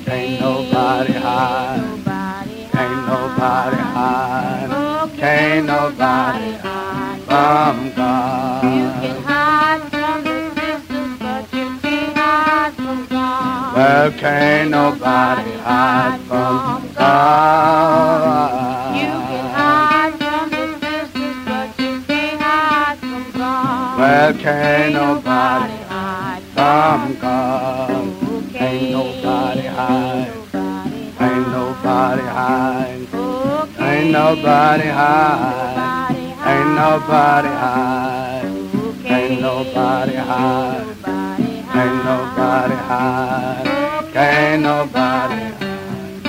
Ain't 0.09 0.41
nobody 0.41 1.13
hide. 1.13 1.81
Ain't 2.75 3.07
nobody 3.07 3.77
hide. 3.77 4.71
Okay. 5.05 5.17
Can't 5.17 5.67
nobody 5.67 6.53
hide 6.55 7.21
from 7.23 7.85
You 7.87 8.91
can 9.01 9.23
hide 9.23 9.83
from 9.91 10.25
the 10.25 10.37
sisters, 10.57 11.19
but 11.21 11.53
you 11.53 11.79
can't 11.81 12.17
hide 12.17 12.75
from 12.75 13.07
God. 13.07 13.77
Well, 13.77 14.11
can't 14.13 14.71
nobody 14.71 15.53
hide 15.59 16.21
from 16.23 16.93
God. 16.95 18.56
Well, 23.97 24.35
can't 24.35 24.93
nobody 24.93 25.77
hide 25.89 26.43
from 26.53 27.17
God. 27.19 27.91
Ain't 28.55 28.91
nobody 28.91 29.63
hide. 29.63 30.29
Ain't 31.19 31.49
nobody 31.49 32.23
hide. 32.23 33.09
Ain't 33.79 34.11
nobody 34.13 34.89
hide. 34.89 36.17
Ain't 36.47 36.75
nobody 36.77 37.49
hide. 37.49 38.45
Ain't 39.07 39.41
nobody 39.41 40.15
hide. 40.15 40.85
Ain't 41.75 42.05
nobody 42.05 42.75
hide. 42.75 43.67
Ain't 44.15 44.63
nobody 44.63 45.43
hide. 45.57 46.21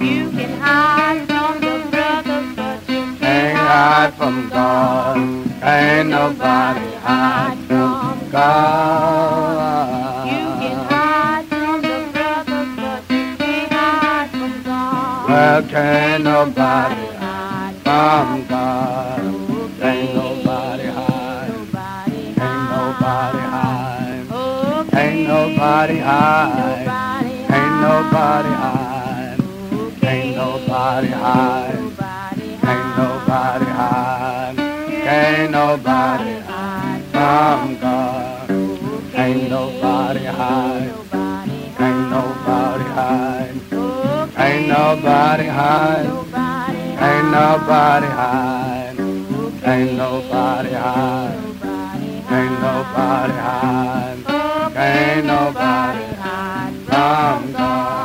You 0.00 0.30
can 0.30 0.58
hide 0.58 1.26
from 1.28 1.60
the 1.60 1.90
brothers, 1.90 2.56
but 2.56 2.88
you 2.88 3.04
Can't 3.04 3.20
can't 3.20 3.58
hide 3.58 4.14
from 4.14 4.48
God. 4.48 5.47
Ain't 5.60 6.08
nobody 6.10 6.94
hide 6.94 7.58
from 7.66 8.30
God. 8.30 10.28
You 10.30 10.46
can 10.60 10.78
hide 10.86 11.48
from 11.48 11.82
the 11.82 12.10
brothers, 12.12 12.68
but 12.76 13.02
you 13.10 13.36
can't 13.36 13.72
hide 13.72 14.30
from 14.30 14.62
God. 14.62 15.28
Well, 15.28 15.62
can't 15.64 16.22
nobody 16.22 17.06
hide 17.16 17.74
from 17.82 18.46
God. 18.46 19.20
Ain't 19.82 20.14
nobody 20.14 20.86
hide. 20.86 21.50
Ain't 21.50 22.70
nobody 22.70 23.38
hide. 23.38 24.26
Ain't 24.94 25.26
nobody 25.26 25.98
hide. 25.98 26.98
Ain't 27.50 27.80
nobody 27.80 28.50
hide. 28.62 29.38
Ain't 30.04 30.36
nobody 30.36 31.08
hide. 31.08 31.74
Ain't 31.74 32.96
nobody 32.96 33.64
hide. 33.64 33.77
Ain't 35.08 35.52
nobody 35.52 36.38
hide 36.40 37.02
from 37.12 37.80
God. 37.80 38.50
Ain't 39.14 39.48
nobody 39.48 40.24
hide. 40.26 40.92
Ain't 41.80 42.10
nobody 42.10 42.84
hide. 42.84 43.54
Ain't 44.36 44.68
nobody 44.68 45.46
hide. 45.46 46.04
Ain't 47.00 47.30
nobody 47.30 48.06
hide. 48.06 49.00
Ain't 49.64 49.96
nobody 49.96 50.72
hide. 50.74 51.38
Ain't 52.30 52.60
nobody 52.60 53.32
hide. 53.46 54.18
Ain't 54.76 55.26
nobody 55.26 56.14
hide 56.16 56.74
from 56.86 57.52
God. 57.52 57.97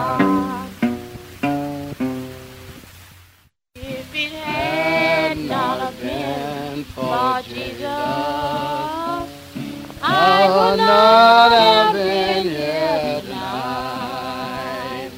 Not 10.85 11.51
have 11.51 11.93
been 11.93 12.43
here 12.43 13.21
tonight. 13.21 15.11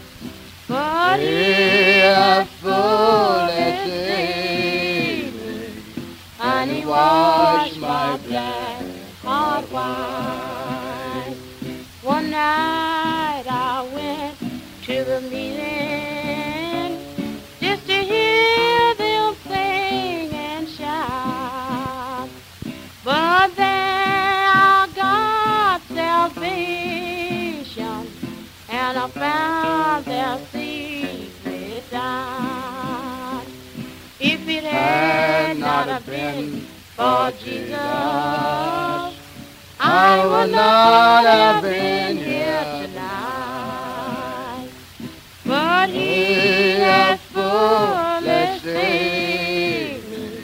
But 0.67 1.19
He 1.19 2.45
fully 2.61 3.71
saved 3.85 5.35
me, 5.35 5.59
and 6.39 6.71
He 6.71 6.85
washed 6.85 7.79
my 7.79 8.17
black 8.27 8.83
heart 9.23 9.65
white. 9.71 11.35
One 12.03 12.29
night 12.29 13.45
I 13.47 13.89
went 13.93 14.37
to 14.83 15.03
the 15.03 15.21
meeting 15.21 15.74
found 29.15 30.03
their 30.05 30.37
secret 30.51 31.89
down. 31.89 33.45
If 34.19 34.47
it 34.47 34.63
had 34.65 35.57
not 35.57 35.87
have 35.87 36.05
been 36.05 36.67
for 36.97 37.31
Jesus, 37.39 37.77
I 39.79 40.25
would 40.25 40.51
not 40.51 41.23
have 41.25 41.63
been 41.63 42.17
here 42.17 42.87
tonight. 42.87 44.69
But 45.45 45.89
He 45.89 46.79
has 46.81 47.19
saved 48.61 50.09
me, 50.09 50.43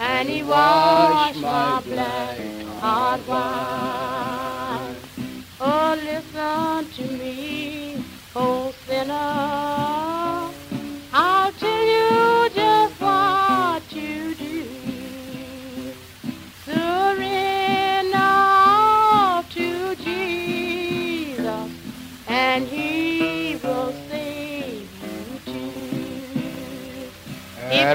and 0.00 0.28
He 0.28 0.42
washed 0.42 1.40
my 1.40 1.80
black 1.86 2.38
heart 2.80 3.20
white. 3.28 3.79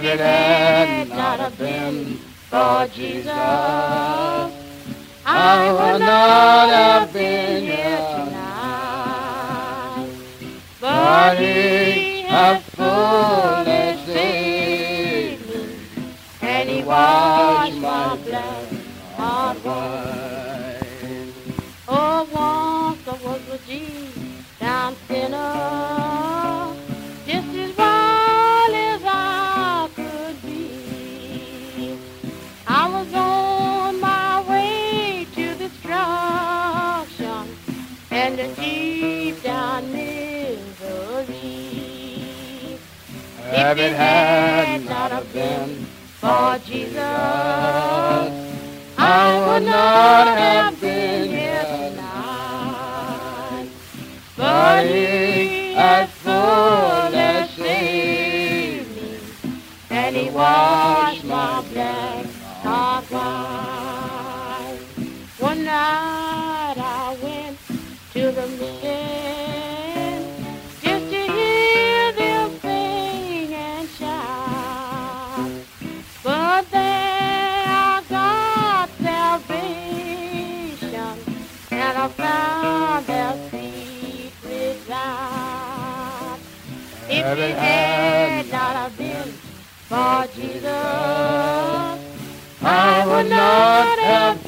It 0.04 0.20
had 0.20 1.08
not 1.08 1.40
have 1.40 1.58
been 1.58 2.18
for 2.50 2.86
Jesus, 2.94 3.32
I 5.26 5.72
would 5.72 6.02
not 6.02 6.68
have 6.70 7.14
been 7.14 7.64
here 7.64 7.98
tonight. 8.28 10.10
But 10.82 11.38
He 11.38 12.24
has 12.24 12.62
fully 12.76 13.96
saved 14.06 15.48
me, 15.48 15.78
and 16.42 16.70
He 16.70 16.84
washed 16.84 17.78
my 17.78 18.18
black 18.18 18.68
heart 19.16 19.58
white. 19.64 21.34
Oh, 21.88 22.28
once 22.34 23.08
I 23.08 23.12
was 23.26 23.42
with 23.50 23.66
deep 38.56 39.42
down 39.44 39.92
misery. 39.92 40.56
If 43.48 43.78
it 43.78 43.94
had 43.94 44.86
not 44.86 45.12
have 45.12 45.32
been 45.34 45.86
for 46.20 46.58
Jesus, 46.66 46.96
I 48.98 49.46
would 49.48 49.66
not 49.66 50.28
have 50.28 50.82
Had 87.26 88.52
not 88.52 88.76
have 88.76 88.96
been 89.00 89.30
for 89.90 90.28
Jesus, 90.36 90.64
I 92.62 93.04
would 93.08 93.30
not 93.32 93.98
have 93.98 94.45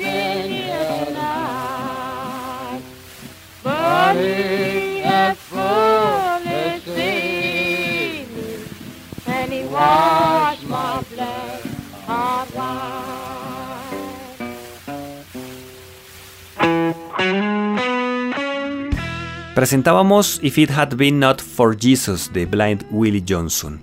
Presentábamos 19.57 20.39
If 20.43 20.59
It 20.59 20.69
Had 20.69 20.97
Been 20.97 21.17
Not 21.19 21.41
for 21.41 21.75
Jesus 21.75 22.31
de 22.31 22.45
Blind 22.45 22.85
Willie 22.91 23.23
Johnson. 23.27 23.79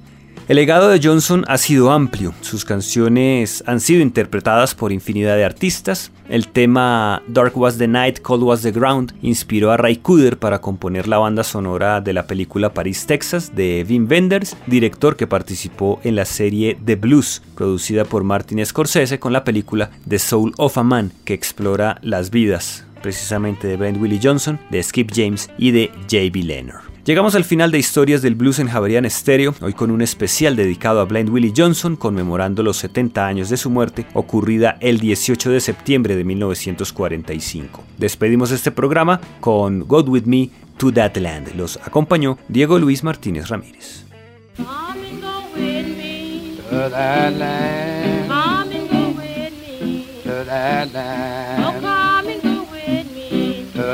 El 0.46 0.54
legado 0.54 0.88
de 0.88 1.00
Johnson 1.02 1.44
ha 1.48 1.58
sido 1.58 1.90
amplio, 1.90 2.32
sus 2.42 2.64
canciones 2.64 3.64
han 3.66 3.80
sido 3.80 4.00
interpretadas 4.00 4.76
por 4.76 4.92
infinidad 4.92 5.34
de 5.34 5.44
artistas, 5.44 6.12
el 6.28 6.46
tema 6.46 7.24
Dark 7.26 7.58
Was 7.58 7.76
the 7.76 7.88
Night, 7.88 8.20
Cold 8.20 8.44
Was 8.44 8.62
the 8.62 8.70
Ground 8.70 9.14
inspiró 9.20 9.72
a 9.72 9.76
Ray 9.76 9.96
Cooder 9.96 10.38
para 10.38 10.60
componer 10.60 11.08
la 11.08 11.18
banda 11.18 11.42
sonora 11.42 12.00
de 12.00 12.12
la 12.12 12.28
película 12.28 12.72
Paris, 12.72 13.06
Texas 13.06 13.56
de 13.56 13.84
Wim 13.88 14.06
Wenders, 14.08 14.56
director 14.68 15.16
que 15.16 15.26
participó 15.26 15.98
en 16.04 16.14
la 16.14 16.24
serie 16.24 16.78
The 16.84 16.94
Blues, 16.94 17.42
producida 17.56 18.04
por 18.04 18.22
Martin 18.22 18.64
Scorsese 18.64 19.18
con 19.18 19.32
la 19.32 19.42
película 19.42 19.90
The 20.06 20.20
Soul 20.20 20.52
of 20.56 20.78
a 20.78 20.84
Man, 20.84 21.10
que 21.24 21.34
explora 21.34 21.98
las 22.00 22.30
vidas 22.30 22.84
precisamente 23.04 23.68
de 23.68 23.76
Blind 23.76 24.00
Willie 24.00 24.18
Johnson, 24.22 24.58
de 24.70 24.82
Skip 24.82 25.10
James 25.14 25.50
y 25.58 25.72
de 25.72 25.90
J.B. 26.10 26.42
Leonard. 26.42 26.80
Llegamos 27.04 27.34
al 27.34 27.44
final 27.44 27.70
de 27.70 27.78
Historias 27.78 28.22
del 28.22 28.34
Blues 28.34 28.60
en 28.60 28.68
Javerian 28.68 29.08
Stereo, 29.10 29.54
hoy 29.60 29.74
con 29.74 29.90
un 29.90 30.00
especial 30.00 30.56
dedicado 30.56 31.00
a 31.00 31.04
Blind 31.04 31.28
Willie 31.28 31.52
Johnson, 31.54 31.96
conmemorando 31.96 32.62
los 32.62 32.78
70 32.78 33.26
años 33.26 33.50
de 33.50 33.58
su 33.58 33.68
muerte, 33.68 34.06
ocurrida 34.14 34.78
el 34.80 35.00
18 35.00 35.50
de 35.50 35.60
septiembre 35.60 36.16
de 36.16 36.24
1945. 36.24 37.84
Despedimos 37.98 38.50
este 38.52 38.70
programa 38.70 39.20
con 39.40 39.80
God 39.80 40.08
With 40.08 40.24
Me 40.24 40.48
to 40.78 40.90
That 40.94 41.18
Land. 41.18 41.54
Los 41.56 41.76
acompañó 41.84 42.38
Diego 42.48 42.78
Luis 42.78 43.04
Martínez 43.04 43.48
Ramírez. 43.48 44.06
Come 44.56 44.66
and 45.10 45.20
go 45.20 45.42
with 45.54 45.98
me. 45.98 46.56
To 46.70 46.88
that 46.88 47.34
land, 47.36 48.28
Come 48.28 48.74
and 48.78 48.90
go 48.90 49.20
with 49.20 49.52
me. 49.60 50.06
to 50.24 50.44
that 50.46 50.90
land, 50.94 51.63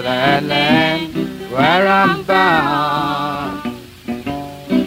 to 0.01 0.05
that 0.05 0.43
land 0.45 1.15
where 1.53 1.87
I'm 1.87 2.25
bound. 2.25 3.63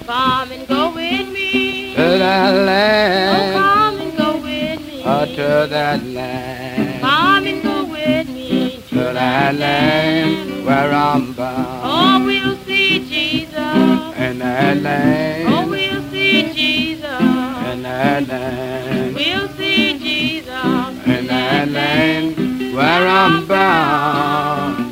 Come 0.07 0.51
and 0.51 0.67
go 0.67 0.91
with 0.95 1.29
me. 1.29 1.93
To 1.93 2.01
that 2.01 2.55
land. 2.65 3.55
Oh, 3.55 3.59
come 3.59 4.01
and 4.01 4.17
go 4.17 4.37
with 4.41 4.79
me. 4.87 5.03
oh, 5.05 5.25
to 5.25 5.67
that 5.69 6.03
land, 6.03 7.01
Come 7.01 7.45
and 7.45 7.61
go 7.61 7.85
with 7.85 8.27
me. 8.27 8.81
to 8.89 8.95
that 8.95 9.53
land 9.53 10.65
where 10.65 10.91
I'm 10.91 11.33
bound. 11.33 11.83
Oh, 11.83 12.25
we'll 12.25 12.57
see 12.65 13.07
Jesus. 13.07 14.17
In 14.17 14.39
that 14.39 14.77
land. 14.81 15.47
Oh, 15.53 15.69
we'll 15.69 16.09
see 16.11 16.51
Jesus. 16.53 17.03
in 17.71 17.83
that 17.83 18.27
land, 18.27 19.13
We'll 19.13 19.47
see 19.49 19.99
Jesus. 19.99 21.05
in 21.05 21.27
that 21.27 21.69
land 21.69 22.73
where 22.73 23.07
I'm 23.07 23.45
bound. 23.47 24.82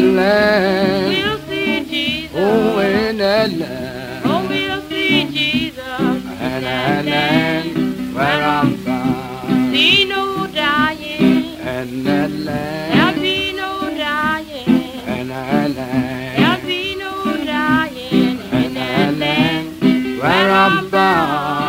Land, 0.00 1.06
We'll 1.08 1.38
see 1.48 1.84
Jesus. 1.84 2.36
oh, 2.36 2.78
in 2.80 3.16
that 3.18 3.50
land, 3.52 4.22
Oh, 4.24 4.46
we'll 4.48 4.82
see 4.88 5.24
Jesus. 5.30 6.00
in 6.00 6.62
that 6.62 7.04
land 7.04 8.14
where 8.14 8.42
I'm 8.42 8.84
bound. 8.84 9.74
See 9.74 10.04
no 10.06 10.46
dying. 10.46 11.44
In 11.58 12.04
that 12.04 12.30
land, 12.30 12.92
There'll 12.92 13.20
be 13.22 13.52
no 13.52 13.90
dying. 13.90 15.08
in 15.18 15.28
that 15.28 15.70
land, 15.76 16.38
There'll 16.38 16.66
be 16.66 16.94
no 16.96 17.36
dying 17.44 18.40
in 18.52 18.74
that 18.74 19.14
land 19.16 20.18
where 20.20 20.50
I'm 20.50 20.88
bound. 20.90 21.61